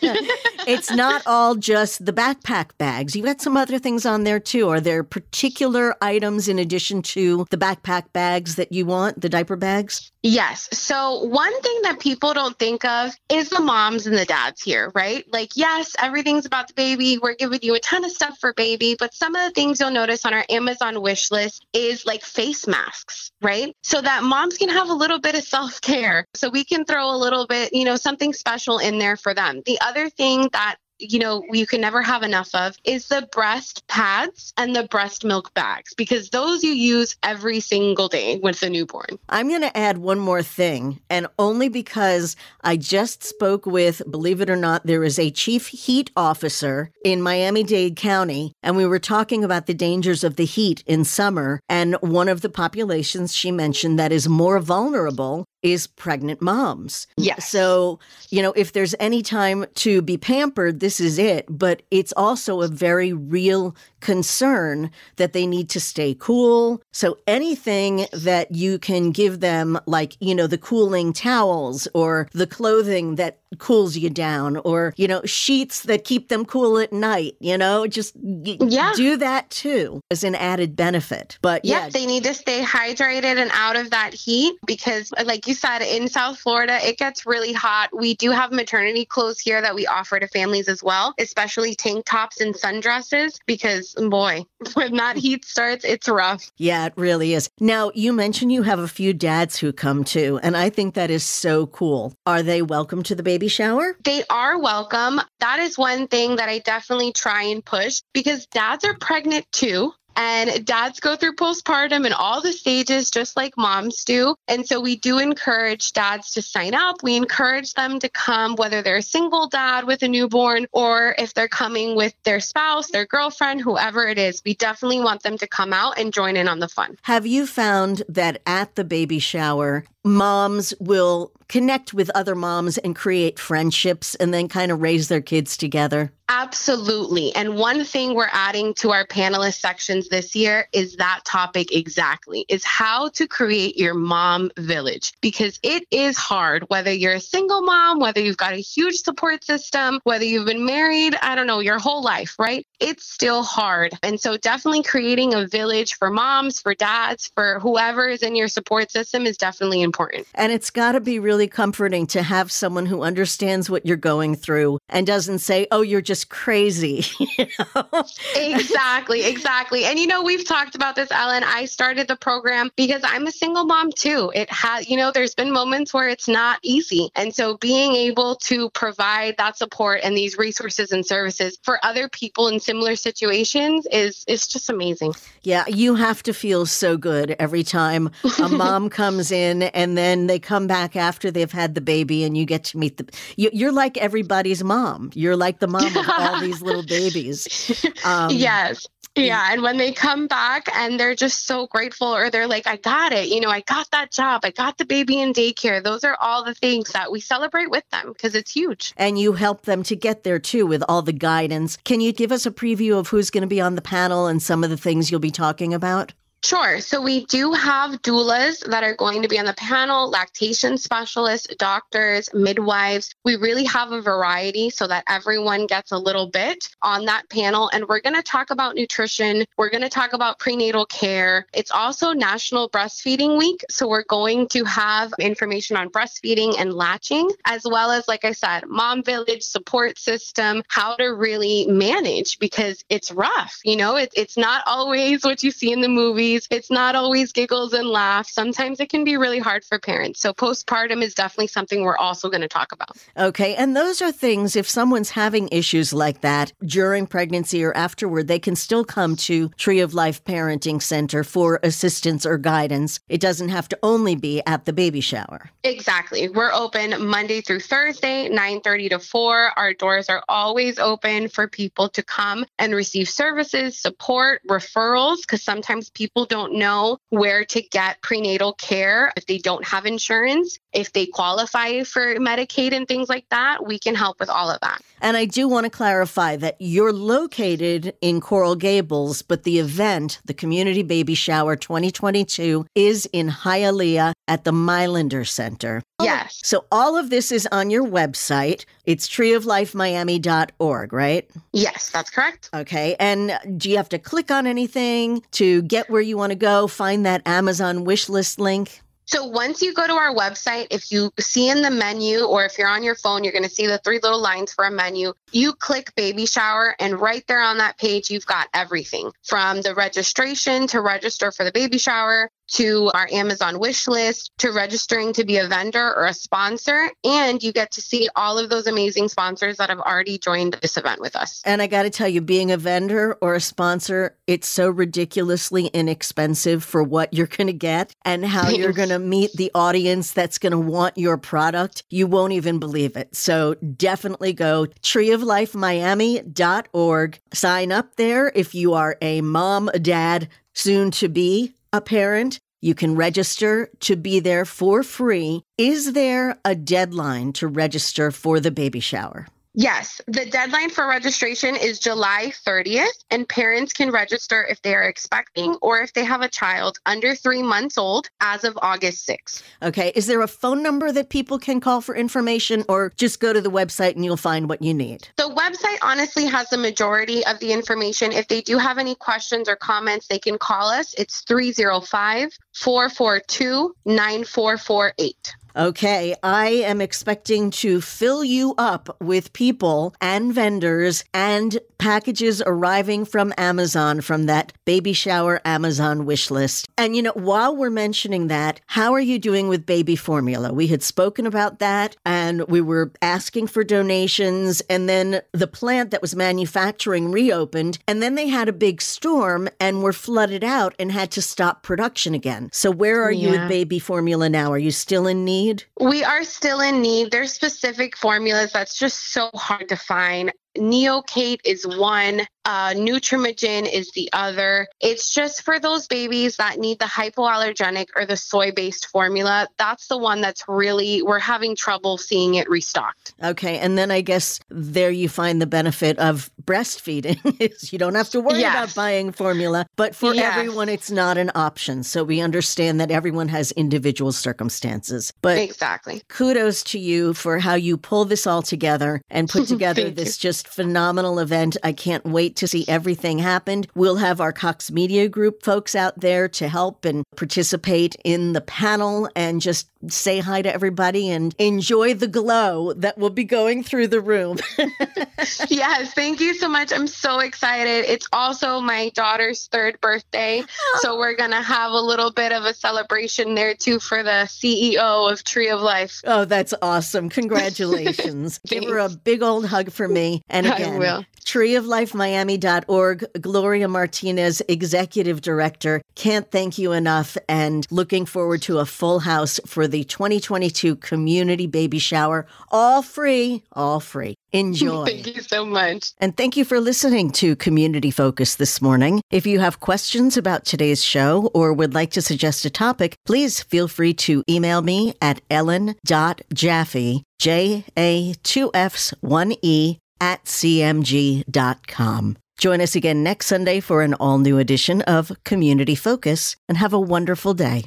it's 0.00 0.90
not 0.90 1.22
all 1.26 1.54
just 1.54 2.04
the 2.04 2.12
backpack 2.12 2.76
bags. 2.78 3.14
You've 3.14 3.26
got 3.26 3.40
some 3.40 3.56
other 3.56 3.78
things 3.78 4.06
on 4.06 4.24
there 4.24 4.40
too. 4.40 4.68
Are 4.68 4.80
there 4.80 5.02
particular 5.02 5.94
items 6.02 6.48
in 6.48 6.58
addition 6.58 7.02
to 7.02 7.46
the 7.50 7.58
backpack 7.58 8.12
bags 8.12 8.56
that 8.56 8.72
you 8.72 8.86
want, 8.86 9.20
the 9.20 9.28
diaper 9.28 9.56
bags? 9.56 10.10
Yes. 10.22 10.68
So, 10.72 11.24
one 11.24 11.62
thing 11.62 11.80
that 11.84 11.98
people 11.98 12.34
don't 12.34 12.58
think 12.58 12.84
of 12.84 13.10
is 13.30 13.48
the 13.48 13.60
moms 13.60 14.06
and 14.06 14.14
the 14.14 14.26
dads 14.26 14.60
here, 14.62 14.92
right? 14.94 15.24
Like, 15.32 15.56
yes, 15.56 15.96
everything's 15.98 16.44
about 16.44 16.68
the 16.68 16.74
baby. 16.74 17.16
We're 17.16 17.36
giving 17.36 17.60
you 17.62 17.74
a 17.74 17.80
ton 17.80 18.04
of 18.04 18.10
stuff 18.10 18.36
for 18.38 18.52
baby, 18.52 18.96
but 18.98 19.14
some 19.14 19.34
of 19.34 19.48
the 19.48 19.52
things 19.52 19.80
you'll 19.80 19.90
notice 19.92 20.26
on 20.26 20.34
our 20.34 20.44
Amazon 20.50 21.00
wish 21.00 21.30
list 21.30 21.64
is 21.72 22.04
like 22.04 22.22
face 22.22 22.66
masks, 22.66 23.30
right? 23.40 23.74
So 23.82 23.98
that 24.02 24.22
moms 24.22 24.58
can 24.58 24.68
have 24.68 24.90
a 24.90 24.94
little 24.94 25.20
bit 25.20 25.36
of 25.36 25.42
self 25.42 25.80
care. 25.80 26.26
So, 26.34 26.50
we 26.50 26.64
can 26.64 26.84
throw 26.84 27.14
a 27.14 27.16
little 27.16 27.46
bit, 27.46 27.72
you 27.72 27.84
know, 27.84 27.96
something 27.96 28.34
special 28.34 28.78
in 28.78 28.98
there 28.98 29.16
for 29.16 29.32
them. 29.32 29.62
The 29.64 29.80
other 29.80 30.10
thing 30.10 30.50
that 30.52 30.76
you 31.00 31.18
know, 31.18 31.42
you 31.50 31.66
can 31.66 31.80
never 31.80 32.02
have 32.02 32.22
enough 32.22 32.54
of 32.54 32.76
is 32.84 33.08
the 33.08 33.28
breast 33.32 33.86
pads 33.88 34.52
and 34.56 34.76
the 34.76 34.84
breast 34.84 35.24
milk 35.24 35.52
bags 35.54 35.94
because 35.94 36.30
those 36.30 36.62
you 36.62 36.72
use 36.72 37.16
every 37.22 37.60
single 37.60 38.08
day 38.08 38.38
with 38.42 38.60
the 38.60 38.70
newborn. 38.70 39.18
I'm 39.28 39.48
going 39.48 39.62
to 39.62 39.76
add 39.76 39.98
one 39.98 40.18
more 40.18 40.42
thing, 40.42 41.00
and 41.08 41.26
only 41.38 41.68
because 41.68 42.36
I 42.62 42.76
just 42.76 43.24
spoke 43.24 43.66
with, 43.66 44.02
believe 44.10 44.40
it 44.40 44.50
or 44.50 44.56
not, 44.56 44.86
there 44.86 45.04
is 45.04 45.18
a 45.18 45.30
chief 45.30 45.68
heat 45.68 46.10
officer 46.16 46.90
in 47.04 47.22
Miami 47.22 47.62
Dade 47.64 47.96
County, 47.96 48.52
and 48.62 48.76
we 48.76 48.86
were 48.86 48.98
talking 48.98 49.42
about 49.44 49.66
the 49.66 49.74
dangers 49.74 50.24
of 50.24 50.36
the 50.36 50.44
heat 50.44 50.82
in 50.86 51.04
summer. 51.04 51.60
And 51.68 51.94
one 52.00 52.28
of 52.28 52.40
the 52.40 52.48
populations 52.48 53.34
she 53.34 53.50
mentioned 53.50 53.98
that 53.98 54.12
is 54.12 54.28
more 54.28 54.58
vulnerable 54.60 55.46
is 55.62 55.86
pregnant 55.86 56.40
moms. 56.40 57.06
Yes. 57.16 57.48
So, 57.50 57.98
you 58.30 58.42
know, 58.42 58.52
if 58.56 58.72
there's 58.72 58.94
any 58.98 59.22
time 59.22 59.66
to 59.76 60.02
be 60.02 60.16
pampered, 60.16 60.80
this 60.80 61.00
is 61.00 61.18
it. 61.18 61.46
But 61.48 61.82
it's 61.90 62.12
also 62.16 62.62
a 62.62 62.68
very 62.68 63.12
real 63.12 63.76
concern 64.00 64.90
that 65.16 65.32
they 65.32 65.46
need 65.46 65.68
to 65.70 65.80
stay 65.80 66.14
cool. 66.18 66.82
So 66.92 67.18
anything 67.26 68.06
that 68.12 68.54
you 68.54 68.78
can 68.78 69.10
give 69.10 69.40
them, 69.40 69.78
like, 69.86 70.16
you 70.20 70.34
know, 70.34 70.46
the 70.46 70.58
cooling 70.58 71.12
towels 71.12 71.88
or 71.94 72.28
the 72.32 72.46
clothing 72.46 73.16
that 73.16 73.38
cools 73.58 73.96
you 73.96 74.08
down 74.08 74.56
or, 74.58 74.94
you 74.96 75.08
know, 75.08 75.20
sheets 75.24 75.82
that 75.82 76.04
keep 76.04 76.28
them 76.28 76.44
cool 76.44 76.78
at 76.78 76.92
night, 76.92 77.36
you 77.40 77.58
know, 77.58 77.86
just 77.86 78.14
yeah. 78.22 78.92
do 78.94 79.16
that 79.16 79.50
too 79.50 80.00
as 80.10 80.22
an 80.22 80.34
added 80.36 80.76
benefit. 80.76 81.38
But 81.42 81.64
yeah, 81.64 81.84
yeah, 81.84 81.88
they 81.88 82.06
need 82.06 82.24
to 82.24 82.34
stay 82.34 82.62
hydrated 82.62 83.36
and 83.36 83.50
out 83.52 83.76
of 83.76 83.90
that 83.90 84.14
heat 84.14 84.54
because, 84.66 85.12
like 85.24 85.46
you 85.48 85.54
said, 85.54 85.82
in 85.82 86.08
South 86.08 86.38
Florida, 86.38 86.78
it 86.86 86.96
gets 86.96 87.26
really 87.26 87.52
hot. 87.52 87.90
We 87.92 88.14
do 88.14 88.30
have 88.30 88.52
maternity 88.52 89.04
clothes 89.04 89.40
here 89.40 89.60
that 89.60 89.74
we 89.74 89.86
offer 89.86 90.20
to 90.20 90.28
families 90.28 90.68
as 90.68 90.82
well, 90.82 91.14
especially 91.18 91.74
tank 91.74 92.06
tops 92.06 92.40
and 92.40 92.54
sundresses, 92.54 93.38
because 93.46 93.89
boy, 93.94 94.44
when 94.74 94.96
that 94.96 95.16
heat 95.16 95.44
starts, 95.44 95.84
it's 95.84 96.08
rough. 96.08 96.50
Yeah, 96.56 96.86
it 96.86 96.92
really 96.96 97.34
is. 97.34 97.48
Now, 97.60 97.90
you 97.94 98.12
mentioned 98.12 98.52
you 98.52 98.62
have 98.62 98.78
a 98.78 98.88
few 98.88 99.12
dads 99.12 99.58
who 99.58 99.72
come 99.72 100.04
too, 100.04 100.40
and 100.42 100.56
I 100.56 100.70
think 100.70 100.94
that 100.94 101.10
is 101.10 101.24
so 101.24 101.66
cool. 101.66 102.14
Are 102.26 102.42
they 102.42 102.62
welcome 102.62 103.02
to 103.04 103.14
the 103.14 103.22
baby 103.22 103.48
shower? 103.48 103.96
They 104.04 104.24
are 104.30 104.58
welcome. 104.58 105.20
That 105.40 105.60
is 105.60 105.78
one 105.78 106.08
thing 106.08 106.36
that 106.36 106.48
I 106.48 106.58
definitely 106.58 107.12
try 107.12 107.44
and 107.44 107.64
push 107.64 108.02
because 108.12 108.46
dads 108.46 108.84
are 108.84 108.96
pregnant 108.96 109.46
too. 109.52 109.92
And 110.20 110.66
dads 110.66 111.00
go 111.00 111.16
through 111.16 111.36
postpartum 111.36 112.04
and 112.04 112.12
all 112.12 112.42
the 112.42 112.52
stages 112.52 113.10
just 113.10 113.38
like 113.38 113.56
moms 113.56 114.04
do. 114.04 114.34
And 114.48 114.66
so 114.66 114.78
we 114.78 114.96
do 114.96 115.18
encourage 115.18 115.94
dads 115.94 116.32
to 116.32 116.42
sign 116.42 116.74
up. 116.74 117.02
We 117.02 117.16
encourage 117.16 117.72
them 117.72 117.98
to 118.00 118.08
come, 118.10 118.54
whether 118.56 118.82
they're 118.82 118.98
a 118.98 119.02
single 119.02 119.48
dad 119.48 119.86
with 119.86 120.02
a 120.02 120.08
newborn 120.08 120.66
or 120.72 121.14
if 121.16 121.32
they're 121.32 121.48
coming 121.48 121.96
with 121.96 122.12
their 122.24 122.38
spouse, 122.38 122.90
their 122.90 123.06
girlfriend, 123.06 123.62
whoever 123.62 124.06
it 124.06 124.18
is. 124.18 124.42
We 124.44 124.52
definitely 124.52 125.00
want 125.00 125.22
them 125.22 125.38
to 125.38 125.46
come 125.46 125.72
out 125.72 125.98
and 125.98 126.12
join 126.12 126.36
in 126.36 126.48
on 126.48 126.58
the 126.58 126.68
fun. 126.68 126.98
Have 127.04 127.26
you 127.26 127.46
found 127.46 128.02
that 128.06 128.42
at 128.44 128.74
the 128.74 128.84
baby 128.84 129.20
shower, 129.20 129.84
moms 130.04 130.72
will 130.80 131.32
connect 131.48 131.92
with 131.92 132.10
other 132.14 132.34
moms 132.34 132.78
and 132.78 132.94
create 132.94 133.38
friendships 133.38 134.14
and 134.14 134.32
then 134.32 134.48
kind 134.48 134.70
of 134.70 134.80
raise 134.80 135.08
their 135.08 135.20
kids 135.20 135.56
together? 135.56 136.12
Absolutely. 136.28 137.34
And 137.34 137.56
one 137.56 137.84
thing 137.84 138.14
we're 138.14 138.28
adding 138.30 138.72
to 138.74 138.92
our 138.92 139.04
panelist 139.04 139.58
sections 139.58 140.08
this 140.08 140.36
year 140.36 140.68
is 140.72 140.94
that 140.96 141.22
topic 141.24 141.74
exactly 141.74 142.46
is 142.48 142.64
how 142.64 143.08
to 143.10 143.26
create 143.26 143.76
your 143.76 143.94
mom 143.94 144.52
village 144.56 145.12
because 145.20 145.58
it 145.64 145.84
is 145.90 146.16
hard 146.16 146.62
whether 146.68 146.92
you're 146.92 147.14
a 147.14 147.20
single 147.20 147.62
mom, 147.62 147.98
whether 147.98 148.20
you've 148.20 148.36
got 148.36 148.52
a 148.52 148.58
huge 148.58 148.94
support 148.98 149.42
system, 149.42 149.98
whether 150.04 150.24
you've 150.24 150.46
been 150.46 150.64
married, 150.64 151.16
I 151.20 151.34
don't 151.34 151.48
know, 151.48 151.58
your 151.58 151.80
whole 151.80 152.02
life, 152.02 152.36
right? 152.38 152.64
It's 152.78 153.10
still 153.10 153.42
hard. 153.42 153.92
And 154.04 154.20
so 154.20 154.36
definitely 154.36 154.84
creating 154.84 155.34
a 155.34 155.48
village 155.48 155.94
for 155.94 156.10
moms, 156.10 156.60
for 156.60 156.74
dads, 156.74 157.28
for 157.34 157.58
whoever 157.58 158.08
is 158.08 158.22
in 158.22 158.36
your 158.36 158.46
support 158.46 158.92
system 158.92 159.26
is 159.26 159.36
definitely 159.36 159.82
important. 159.90 160.28
And 160.36 160.52
it's 160.52 160.70
got 160.70 160.92
to 160.92 161.00
be 161.00 161.18
really 161.18 161.48
comforting 161.48 162.06
to 162.08 162.22
have 162.22 162.52
someone 162.52 162.86
who 162.86 163.02
understands 163.02 163.68
what 163.68 163.84
you're 163.84 163.96
going 163.96 164.36
through 164.36 164.78
and 164.88 165.04
doesn't 165.04 165.40
say, 165.40 165.66
"Oh, 165.72 165.80
you're 165.80 166.00
just 166.00 166.30
crazy. 166.30 167.04
you 167.18 167.46
know? 167.58 168.04
exactly, 168.36 169.24
exactly. 169.26 169.84
And 169.84 169.98
you 169.98 170.06
know, 170.06 170.22
we've 170.22 170.46
talked 170.46 170.76
about 170.76 170.94
this, 170.94 171.10
Ellen. 171.10 171.42
I 171.44 171.64
started 171.64 172.06
the 172.06 172.16
program 172.16 172.70
because 172.76 173.02
I'm 173.04 173.26
a 173.26 173.32
single 173.32 173.64
mom 173.64 173.90
too. 173.90 174.30
It 174.32 174.48
has, 174.52 174.88
you 174.88 174.96
know, 174.96 175.10
there's 175.10 175.34
been 175.34 175.50
moments 175.50 175.92
where 175.92 176.08
it's 176.08 176.28
not 176.28 176.60
easy. 176.62 177.10
And 177.16 177.34
so 177.34 177.56
being 177.56 177.94
able 177.94 178.36
to 178.36 178.70
provide 178.70 179.36
that 179.38 179.58
support 179.58 180.00
and 180.04 180.16
these 180.16 180.38
resources 180.38 180.92
and 180.92 181.04
services 181.04 181.58
for 181.64 181.84
other 181.84 182.08
people 182.08 182.46
in 182.46 182.60
similar 182.60 182.94
situations 182.94 183.86
is 183.90 184.24
is 184.28 184.46
just 184.46 184.70
amazing. 184.70 185.14
Yeah, 185.42 185.64
you 185.66 185.96
have 185.96 186.22
to 186.24 186.32
feel 186.32 186.66
so 186.66 186.96
good 186.96 187.34
every 187.38 187.64
time 187.64 188.10
a 188.38 188.48
mom 188.48 188.90
comes 189.00 189.32
in 189.32 189.62
and 189.80 189.96
then 189.96 190.26
they 190.26 190.38
come 190.38 190.66
back 190.66 190.94
after 190.94 191.30
they've 191.30 191.50
had 191.50 191.74
the 191.74 191.80
baby 191.80 192.22
and 192.24 192.36
you 192.36 192.44
get 192.44 192.64
to 192.64 192.76
meet 192.76 192.98
the 192.98 193.08
you, 193.36 193.68
are 193.68 193.72
like 193.72 193.96
everybody's 193.96 194.62
mom. 194.62 195.10
You're 195.14 195.36
like 195.36 195.58
the 195.58 195.66
mom 195.66 195.96
of 195.96 196.06
all 196.18 196.40
these 196.46 196.60
little 196.60 196.84
babies. 196.84 197.84
Um, 198.04 198.30
yes. 198.30 198.86
Yeah. 199.16 199.48
And 199.50 199.62
when 199.62 199.78
they 199.78 199.92
come 199.92 200.26
back 200.26 200.68
and 200.74 201.00
they're 201.00 201.14
just 201.14 201.46
so 201.46 201.66
grateful, 201.66 202.14
or 202.14 202.30
they're 202.30 202.46
like, 202.46 202.66
I 202.66 202.76
got 202.76 203.12
it. 203.12 203.28
You 203.28 203.40
know, 203.40 203.48
I 203.48 203.60
got 203.60 203.90
that 203.90 204.12
job. 204.12 204.42
I 204.44 204.50
got 204.50 204.78
the 204.78 204.84
baby 204.84 205.20
in 205.20 205.32
daycare. 205.32 205.82
Those 205.82 206.04
are 206.04 206.16
all 206.20 206.44
the 206.44 206.54
things 206.54 206.92
that 206.92 207.10
we 207.10 207.20
celebrate 207.20 207.70
with 207.70 207.88
them 207.90 208.12
because 208.12 208.34
it's 208.34 208.52
huge. 208.52 208.92
And 208.96 209.18
you 209.18 209.32
help 209.32 209.62
them 209.62 209.82
to 209.84 209.96
get 209.96 210.22
there 210.22 210.38
too 210.38 210.66
with 210.66 210.84
all 210.88 211.02
the 211.02 211.12
guidance. 211.12 211.76
Can 211.78 212.00
you 212.00 212.12
give 212.12 212.32
us 212.32 212.46
a 212.46 212.50
preview 212.50 212.98
of 212.98 213.08
who's 213.08 213.30
going 213.30 213.42
to 213.42 213.48
be 213.48 213.60
on 213.60 213.74
the 213.74 213.82
panel 213.82 214.26
and 214.26 214.42
some 214.42 214.62
of 214.62 214.70
the 214.70 214.76
things 214.76 215.10
you'll 215.10 215.20
be 215.20 215.30
talking 215.30 215.74
about? 215.74 216.12
Sure. 216.42 216.80
So 216.80 217.02
we 217.02 217.26
do 217.26 217.52
have 217.52 218.00
doulas 218.00 218.64
that 218.70 218.82
are 218.82 218.94
going 218.94 219.22
to 219.22 219.28
be 219.28 219.38
on 219.38 219.44
the 219.44 219.52
panel, 219.52 220.08
lactation 220.08 220.78
specialists, 220.78 221.54
doctors, 221.56 222.30
midwives. 222.32 223.14
We 223.26 223.36
really 223.36 223.64
have 223.64 223.92
a 223.92 224.00
variety 224.00 224.70
so 224.70 224.86
that 224.86 225.04
everyone 225.06 225.66
gets 225.66 225.92
a 225.92 225.98
little 225.98 226.28
bit 226.28 226.70
on 226.80 227.04
that 227.04 227.28
panel. 227.28 227.68
And 227.74 227.86
we're 227.86 228.00
going 228.00 228.16
to 228.16 228.22
talk 228.22 228.50
about 228.50 228.74
nutrition. 228.74 229.44
We're 229.58 229.68
going 229.68 229.82
to 229.82 229.90
talk 229.90 230.14
about 230.14 230.38
prenatal 230.38 230.86
care. 230.86 231.46
It's 231.52 231.70
also 231.70 232.12
National 232.12 232.70
Breastfeeding 232.70 233.36
Week. 233.36 233.62
So 233.68 233.86
we're 233.86 234.04
going 234.04 234.48
to 234.48 234.64
have 234.64 235.12
information 235.18 235.76
on 235.76 235.90
breastfeeding 235.90 236.54
and 236.58 236.72
latching, 236.72 237.30
as 237.44 237.66
well 237.68 237.90
as, 237.90 238.08
like 238.08 238.24
I 238.24 238.32
said, 238.32 238.66
mom 238.66 239.02
village 239.02 239.42
support 239.42 239.98
system, 239.98 240.62
how 240.68 240.96
to 240.96 241.08
really 241.08 241.66
manage 241.66 242.38
because 242.38 242.82
it's 242.88 243.12
rough. 243.12 243.58
You 243.62 243.76
know, 243.76 243.96
it, 243.96 244.10
it's 244.16 244.38
not 244.38 244.62
always 244.66 245.22
what 245.22 245.42
you 245.42 245.50
see 245.50 245.70
in 245.70 245.82
the 245.82 245.88
movie 245.88 246.29
movies. 246.30 246.46
It's 246.50 246.70
not 246.70 246.94
always 246.94 247.32
giggles 247.32 247.72
and 247.72 247.88
laughs. 247.88 248.32
Sometimes 248.32 248.80
it 248.80 248.88
can 248.88 249.04
be 249.04 249.16
really 249.16 249.38
hard 249.38 249.64
for 249.64 249.78
parents. 249.78 250.20
So 250.20 250.32
postpartum 250.32 251.02
is 251.02 251.14
definitely 251.14 251.48
something 251.48 251.82
we're 251.82 251.96
also 251.96 252.28
going 252.28 252.40
to 252.40 252.48
talk 252.48 252.72
about. 252.72 252.96
Okay. 253.16 253.54
And 253.54 253.76
those 253.76 254.02
are 254.02 254.12
things, 254.12 254.56
if 254.56 254.68
someone's 254.68 255.10
having 255.10 255.48
issues 255.52 255.92
like 255.92 256.20
that 256.20 256.52
during 256.64 257.06
pregnancy 257.06 257.64
or 257.64 257.76
afterward, 257.76 258.28
they 258.28 258.38
can 258.38 258.56
still 258.56 258.84
come 258.84 259.16
to 259.16 259.48
Tree 259.50 259.80
of 259.80 259.94
Life 259.94 260.24
Parenting 260.24 260.82
Center 260.82 261.24
for 261.24 261.60
assistance 261.62 262.24
or 262.24 262.38
guidance. 262.38 263.00
It 263.08 263.20
doesn't 263.20 263.48
have 263.48 263.68
to 263.68 263.78
only 263.82 264.14
be 264.14 264.42
at 264.46 264.64
the 264.64 264.72
baby 264.72 265.00
shower. 265.00 265.50
Exactly. 265.64 266.28
We're 266.28 266.52
open 266.52 267.06
Monday 267.06 267.40
through 267.40 267.60
Thursday, 267.60 268.28
9:30 268.28 268.90
to 268.90 268.98
4. 268.98 269.58
Our 269.58 269.74
doors 269.74 270.08
are 270.08 270.22
always 270.28 270.78
open 270.78 271.28
for 271.28 271.48
people 271.48 271.88
to 271.90 272.02
come 272.02 272.44
and 272.58 272.74
receive 272.74 273.08
services, 273.08 273.78
support, 273.78 274.40
referrals 274.48 275.22
because 275.22 275.42
sometimes 275.42 275.90
people 275.90 276.19
people 276.20 276.26
don't 276.26 276.58
know 276.58 276.98
where 277.08 277.44
to 277.46 277.62
get 277.62 278.02
prenatal 278.02 278.52
care 278.54 279.12
if 279.16 279.24
they 279.26 279.38
don't 279.38 279.64
have 279.66 279.86
insurance, 279.86 280.58
if 280.72 280.92
they 280.92 281.06
qualify 281.06 281.82
for 281.82 282.16
Medicaid 282.16 282.72
and 282.72 282.86
things 282.86 283.08
like 283.08 283.24
that, 283.30 283.66
we 283.66 283.78
can 283.78 283.94
help 283.94 284.20
with 284.20 284.28
all 284.28 284.50
of 284.50 284.60
that. 284.60 284.82
And 285.00 285.16
I 285.16 285.24
do 285.24 285.48
want 285.48 285.64
to 285.64 285.70
clarify 285.70 286.36
that 286.36 286.56
you're 286.58 286.92
located 286.92 287.94
in 288.02 288.20
Coral 288.20 288.54
Gables, 288.54 289.22
but 289.22 289.44
the 289.44 289.58
event, 289.58 290.20
the 290.26 290.34
Community 290.34 290.82
Baby 290.82 291.14
Shower 291.14 291.56
2022, 291.56 292.66
is 292.74 293.08
in 293.12 293.30
Hialeah 293.30 294.12
at 294.28 294.44
the 294.44 294.52
Milander 294.52 295.24
Center. 295.24 295.82
Yes. 296.04 296.40
So 296.42 296.64
all 296.70 296.96
of 296.96 297.10
this 297.10 297.32
is 297.32 297.48
on 297.52 297.70
your 297.70 297.84
website. 297.84 298.64
It's 298.84 299.08
treeoflifemiami.org, 299.08 300.92
right? 300.92 301.30
Yes, 301.52 301.90
that's 301.90 302.10
correct. 302.10 302.50
Okay. 302.54 302.96
And 302.98 303.38
do 303.56 303.70
you 303.70 303.76
have 303.76 303.88
to 303.90 303.98
click 303.98 304.30
on 304.30 304.46
anything 304.46 305.22
to 305.32 305.62
get 305.62 305.90
where 305.90 306.00
you 306.00 306.16
want 306.16 306.30
to 306.30 306.36
go? 306.36 306.66
Find 306.66 307.06
that 307.06 307.22
Amazon 307.26 307.84
wish 307.84 308.08
list 308.08 308.38
link? 308.38 308.80
So 309.10 309.24
once 309.24 309.60
you 309.60 309.74
go 309.74 309.88
to 309.88 309.92
our 309.94 310.14
website, 310.14 310.68
if 310.70 310.92
you 310.92 311.10
see 311.18 311.48
in 311.50 311.62
the 311.62 311.70
menu 311.70 312.20
or 312.20 312.44
if 312.44 312.56
you're 312.56 312.68
on 312.68 312.84
your 312.84 312.94
phone, 312.94 313.24
you're 313.24 313.32
going 313.32 313.42
to 313.42 313.50
see 313.50 313.66
the 313.66 313.78
three 313.78 313.98
little 314.00 314.20
lines 314.20 314.52
for 314.52 314.64
a 314.64 314.70
menu. 314.70 315.14
You 315.32 315.52
click 315.52 315.92
baby 315.96 316.26
shower, 316.26 316.76
and 316.78 317.00
right 317.00 317.24
there 317.26 317.42
on 317.42 317.58
that 317.58 317.76
page, 317.76 318.08
you've 318.08 318.26
got 318.26 318.46
everything 318.54 319.10
from 319.24 319.62
the 319.62 319.74
registration 319.74 320.68
to 320.68 320.80
register 320.80 321.32
for 321.32 321.42
the 321.42 321.50
baby 321.50 321.78
shower 321.78 322.30
to 322.50 322.90
our 322.94 323.08
Amazon 323.12 323.58
wish 323.58 323.88
list, 323.88 324.32
to 324.38 324.52
registering 324.52 325.12
to 325.14 325.24
be 325.24 325.38
a 325.38 325.46
vendor 325.46 325.94
or 325.94 326.06
a 326.06 326.14
sponsor. 326.14 326.90
And 327.04 327.42
you 327.42 327.52
get 327.52 327.70
to 327.72 327.80
see 327.80 328.08
all 328.16 328.38
of 328.38 328.50
those 328.50 328.66
amazing 328.66 329.08
sponsors 329.08 329.56
that 329.58 329.70
have 329.70 329.80
already 329.80 330.18
joined 330.18 330.58
this 330.60 330.76
event 330.76 331.00
with 331.00 331.16
us. 331.16 331.40
And 331.44 331.62
I 331.62 331.66
got 331.66 331.84
to 331.84 331.90
tell 331.90 332.08
you, 332.08 332.20
being 332.20 332.50
a 332.50 332.56
vendor 332.56 333.16
or 333.20 333.34
a 333.34 333.40
sponsor, 333.40 334.16
it's 334.26 334.48
so 334.48 334.68
ridiculously 334.68 335.66
inexpensive 335.68 336.64
for 336.64 336.82
what 336.82 337.14
you're 337.14 337.26
going 337.26 337.46
to 337.46 337.52
get 337.52 337.94
and 338.04 338.24
how 338.24 338.48
you're 338.50 338.72
going 338.72 338.88
to 338.88 338.98
meet 338.98 339.32
the 339.34 339.52
audience 339.54 340.12
that's 340.12 340.38
going 340.38 340.52
to 340.52 340.58
want 340.58 340.98
your 340.98 341.18
product. 341.18 341.84
You 341.90 342.06
won't 342.06 342.32
even 342.32 342.58
believe 342.58 342.96
it. 342.96 343.14
So 343.14 343.54
definitely 343.54 344.32
go 344.32 344.66
treeoflifemiami.org. 344.82 347.20
Sign 347.32 347.72
up 347.72 347.96
there 347.96 348.32
if 348.34 348.54
you 348.54 348.74
are 348.74 348.96
a 349.00 349.20
mom, 349.20 349.70
a 349.72 349.78
dad, 349.78 350.28
soon 350.52 350.90
to 350.90 351.08
be 351.08 351.54
a 351.72 351.80
parent, 351.80 352.40
you 352.60 352.74
can 352.74 352.96
register 352.96 353.70
to 353.80 353.96
be 353.96 354.20
there 354.20 354.44
for 354.44 354.82
free. 354.82 355.42
Is 355.56 355.92
there 355.92 356.38
a 356.44 356.54
deadline 356.54 357.32
to 357.34 357.46
register 357.46 358.10
for 358.10 358.40
the 358.40 358.50
baby 358.50 358.80
shower? 358.80 359.26
Yes, 359.54 360.00
the 360.06 360.26
deadline 360.26 360.70
for 360.70 360.86
registration 360.86 361.56
is 361.56 361.80
July 361.80 362.32
30th, 362.46 362.86
and 363.10 363.28
parents 363.28 363.72
can 363.72 363.90
register 363.90 364.46
if 364.48 364.62
they 364.62 364.76
are 364.76 364.84
expecting 364.84 365.56
or 365.60 365.80
if 365.80 365.92
they 365.92 366.04
have 366.04 366.22
a 366.22 366.28
child 366.28 366.78
under 366.86 367.16
three 367.16 367.42
months 367.42 367.76
old 367.76 368.08
as 368.20 368.44
of 368.44 368.56
August 368.62 369.08
6th. 369.08 369.42
Okay. 369.60 369.90
Is 369.96 370.06
there 370.06 370.22
a 370.22 370.28
phone 370.28 370.62
number 370.62 370.92
that 370.92 371.08
people 371.08 371.38
can 371.38 371.58
call 371.58 371.80
for 371.80 371.96
information, 371.96 372.64
or 372.68 372.92
just 372.96 373.18
go 373.18 373.32
to 373.32 373.40
the 373.40 373.50
website 373.50 373.96
and 373.96 374.04
you'll 374.04 374.16
find 374.16 374.48
what 374.48 374.62
you 374.62 374.72
need? 374.72 375.08
The 375.16 375.24
website 375.24 375.78
honestly 375.82 376.26
has 376.26 376.48
the 376.50 376.58
majority 376.58 377.26
of 377.26 377.40
the 377.40 377.52
information. 377.52 378.12
If 378.12 378.28
they 378.28 378.42
do 378.42 378.56
have 378.56 378.78
any 378.78 378.94
questions 378.94 379.48
or 379.48 379.56
comments, 379.56 380.06
they 380.06 380.20
can 380.20 380.38
call 380.38 380.68
us. 380.68 380.94
It's 380.94 381.22
305 381.22 382.38
442 382.54 383.74
9448. 383.84 385.34
Okay, 385.56 386.14
I 386.22 386.48
am 386.48 386.80
expecting 386.80 387.50
to 387.50 387.80
fill 387.80 388.22
you 388.22 388.54
up 388.56 388.96
with 389.00 389.32
people 389.32 389.94
and 390.00 390.32
vendors 390.32 391.04
and 391.12 391.58
packages 391.78 392.42
arriving 392.46 393.04
from 393.04 393.32
Amazon 393.36 394.00
from 394.00 394.26
that 394.26 394.52
baby 394.64 394.92
shower 394.92 395.40
Amazon 395.44 396.04
wish 396.04 396.30
list. 396.30 396.68
And 396.78 396.94
you 396.94 397.02
know, 397.02 397.12
while 397.14 397.56
we're 397.56 397.70
mentioning 397.70 398.28
that, 398.28 398.60
how 398.66 398.92
are 398.92 399.00
you 399.00 399.18
doing 399.18 399.48
with 399.48 399.66
baby 399.66 399.96
formula? 399.96 400.52
We 400.52 400.68
had 400.68 400.82
spoken 400.82 401.26
about 401.26 401.58
that 401.58 401.96
and 402.04 402.42
we 402.42 402.60
were 402.60 402.92
asking 403.02 403.48
for 403.48 403.64
donations 403.64 404.60
and 404.68 404.88
then 404.88 405.22
the 405.32 405.46
plant 405.46 405.90
that 405.90 406.02
was 406.02 406.14
manufacturing 406.14 407.10
reopened 407.10 407.78
and 407.88 408.02
then 408.02 408.14
they 408.14 408.28
had 408.28 408.48
a 408.48 408.52
big 408.52 408.82
storm 408.82 409.48
and 409.58 409.82
were 409.82 409.92
flooded 409.92 410.44
out 410.44 410.74
and 410.78 410.92
had 410.92 411.10
to 411.12 411.22
stop 411.22 411.62
production 411.62 412.14
again. 412.14 412.50
So 412.52 412.70
where 412.70 413.02
are 413.02 413.10
you 413.10 413.30
with 413.30 413.48
baby 413.48 413.78
formula 413.78 414.28
now? 414.28 414.52
Are 414.52 414.58
you 414.58 414.70
still 414.70 415.06
in 415.06 415.24
need? 415.24 415.39
We 415.80 416.04
are 416.04 416.24
still 416.24 416.60
in 416.60 416.82
need. 416.82 417.10
There's 417.10 417.32
specific 417.32 417.96
formulas 417.96 418.52
that's 418.52 418.78
just 418.78 419.12
so 419.12 419.30
hard 419.34 419.68
to 419.68 419.76
find. 419.76 420.32
Neocate 420.56 421.40
is 421.44 421.66
one, 421.66 422.26
uh, 422.44 422.70
Nutramigen 422.70 423.70
is 423.70 423.90
the 423.92 424.08
other. 424.12 424.66
It's 424.80 425.12
just 425.12 425.42
for 425.42 425.58
those 425.60 425.86
babies 425.86 426.36
that 426.36 426.58
need 426.58 426.78
the 426.78 426.86
hypoallergenic 426.86 427.88
or 427.96 428.06
the 428.06 428.16
soy 428.16 428.50
based 428.52 428.86
formula. 428.86 429.46
That's 429.58 429.86
the 429.88 429.98
one 429.98 430.20
that's 430.20 430.44
really, 430.48 431.02
we're 431.02 431.18
having 431.18 431.54
trouble 431.54 431.98
seeing 431.98 432.36
it 432.36 432.48
restocked. 432.48 433.12
Okay, 433.22 433.58
and 433.58 433.76
then 433.76 433.90
I 433.90 434.00
guess 434.00 434.40
there 434.48 434.90
you 434.90 435.08
find 435.08 435.40
the 435.40 435.46
benefit 435.46 435.98
of 435.98 436.30
breastfeeding 436.42 437.18
is 437.40 437.72
you 437.72 437.78
don't 437.78 437.94
have 437.94 438.10
to 438.10 438.20
worry 438.20 438.40
Yes. 438.40 438.54
about 438.54 438.74
buying 438.74 439.12
formula, 439.12 439.66
but 439.76 439.94
for 439.94 440.14
Yes. 440.14 440.36
everyone 440.36 440.68
it's 440.68 440.90
not 440.90 441.18
an 441.18 441.30
option. 441.34 441.82
So 441.82 442.04
we 442.04 442.20
understand 442.20 442.80
that 442.80 442.90
everyone 442.90 443.28
has 443.28 443.52
individual 443.52 444.12
circumstances. 444.12 445.12
But 445.22 445.38
Exactly. 445.38 446.02
kudos 446.08 446.62
to 446.64 446.78
you 446.78 447.12
for 447.14 447.38
how 447.38 447.54
you 447.54 447.76
pull 447.76 448.04
this 448.06 448.26
all 448.26 448.42
together 448.42 449.02
and 449.10 449.28
put 449.28 449.46
together 449.54 449.90
this 449.90 450.16
just 450.16 450.48
phenomenal 450.48 451.18
event. 451.18 451.56
I 451.62 451.72
can't 451.72 452.04
wait 452.04 452.36
to 452.40 452.48
see 452.48 452.64
everything 452.66 453.18
happen. 453.18 453.64
We'll 453.74 453.96
have 453.96 454.20
our 454.20 454.32
Cox 454.32 454.70
Media 454.70 455.08
Group 455.08 455.42
folks 455.42 455.74
out 455.74 456.00
there 456.00 456.26
to 456.30 456.48
help 456.48 456.84
and 456.86 457.04
participate 457.16 457.96
in 458.02 458.32
the 458.32 458.40
panel 458.40 459.08
and 459.14 459.40
just 459.40 459.68
say 459.88 460.18
hi 460.20 460.42
to 460.42 460.52
everybody 460.52 461.10
and 461.10 461.34
enjoy 461.38 461.94
the 461.94 462.06
glow 462.06 462.72
that 462.74 462.98
will 462.98 463.10
be 463.10 463.24
going 463.24 463.62
through 463.62 463.88
the 463.88 464.00
room. 464.00 464.38
yes, 465.48 465.94
thank 465.94 466.20
you 466.20 466.34
so 466.34 466.48
much. 466.48 466.72
I'm 466.72 466.86
so 466.86 467.20
excited. 467.20 467.84
It's 467.86 468.06
also 468.12 468.60
my 468.60 468.90
daughter's 468.90 469.46
third 469.46 469.80
birthday. 469.80 470.42
So 470.80 470.94
oh. 470.94 470.98
we're 470.98 471.16
going 471.16 471.30
to 471.30 471.42
have 471.42 471.72
a 471.72 471.80
little 471.80 472.10
bit 472.10 472.32
of 472.32 472.44
a 472.44 472.54
celebration 472.54 473.34
there 473.34 473.54
too 473.54 473.80
for 473.80 474.02
the 474.02 474.26
CEO 474.26 475.10
of 475.10 475.24
Tree 475.24 475.48
of 475.48 475.60
Life. 475.60 476.02
oh, 476.06 476.24
that's 476.24 476.54
awesome. 476.62 477.08
Congratulations. 477.08 478.38
Give 478.46 478.64
her 478.64 478.78
a 478.78 478.88
big 478.88 479.22
old 479.22 479.46
hug 479.46 479.70
for 479.70 479.88
me. 479.88 480.22
And 480.28 480.46
I 480.46 480.56
again, 480.56 480.78
will. 480.78 481.04
treeoflifemiami.org, 481.24 483.04
Gloria 483.20 483.68
Martinez, 483.68 484.42
Executive 484.48 485.20
Director. 485.20 485.82
Can't 485.94 486.30
thank 486.30 486.58
you 486.58 486.72
enough 486.72 487.16
and 487.28 487.66
looking 487.70 488.06
forward 488.06 488.42
to 488.42 488.58
a 488.58 488.66
full 488.66 489.00
house 489.00 489.40
for 489.46 489.68
the 489.68 489.84
2022 489.84 490.76
Community 490.76 491.46
Baby 491.46 491.78
Shower. 491.78 492.26
All 492.50 492.82
free, 492.82 493.42
all 493.52 493.80
free. 493.80 494.14
Enjoy. 494.32 494.84
Thank 494.86 495.14
you 495.14 495.22
so 495.22 495.44
much. 495.44 495.92
And 495.98 496.16
thank 496.16 496.36
you 496.36 496.44
for 496.44 496.60
listening 496.60 497.10
to 497.12 497.34
Community 497.36 497.90
Focus 497.90 498.36
this 498.36 498.62
morning. 498.62 499.02
If 499.10 499.26
you 499.26 499.40
have 499.40 499.60
questions 499.60 500.16
about 500.16 500.44
today's 500.44 500.84
show 500.84 501.30
or 501.34 501.52
would 501.52 501.74
like 501.74 501.90
to 501.92 502.02
suggest 502.02 502.44
a 502.44 502.50
topic, 502.50 502.94
please 503.06 503.42
feel 503.42 503.66
free 503.66 503.94
to 503.94 504.22
email 504.28 504.62
me 504.62 504.94
at 505.02 505.20
ellen.jaffe, 505.30 507.02
J 507.18 507.64
A 507.76 508.14
2 508.22 508.50
F's 508.54 508.94
1 509.00 509.34
E, 509.42 509.78
at 510.00 510.24
cmg.com. 510.24 512.16
Join 512.38 512.60
us 512.62 512.74
again 512.74 513.02
next 513.02 513.26
Sunday 513.26 513.60
for 513.60 513.82
an 513.82 513.94
all 513.94 514.18
new 514.18 514.38
edition 514.38 514.80
of 514.82 515.12
Community 515.24 515.74
Focus 515.74 516.36
and 516.48 516.56
have 516.56 516.72
a 516.72 516.80
wonderful 516.80 517.34
day. 517.34 517.64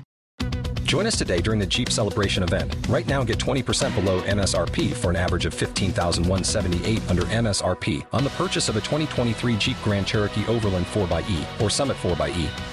Join 0.83 1.07
us 1.07 1.17
today 1.17 1.41
during 1.41 1.59
the 1.59 1.65
Jeep 1.65 1.89
Celebration 1.89 2.43
event. 2.43 2.75
Right 2.87 3.07
now, 3.07 3.23
get 3.23 3.39
20% 3.39 3.95
below 3.95 4.21
MSRP 4.21 4.93
for 4.93 5.09
an 5.09 5.15
average 5.15 5.45
of 5.45 5.53
15178 5.53 7.09
under 7.09 7.23
MSRP 7.23 8.05
on 8.13 8.23
the 8.23 8.29
purchase 8.31 8.69
of 8.69 8.75
a 8.75 8.81
2023 8.81 9.55
Jeep 9.57 9.77
Grand 9.83 10.05
Cherokee 10.05 10.45
Overland 10.47 10.85
4xE 10.87 11.61
or 11.61 11.69
Summit 11.69 11.97
4xE. 11.97 12.72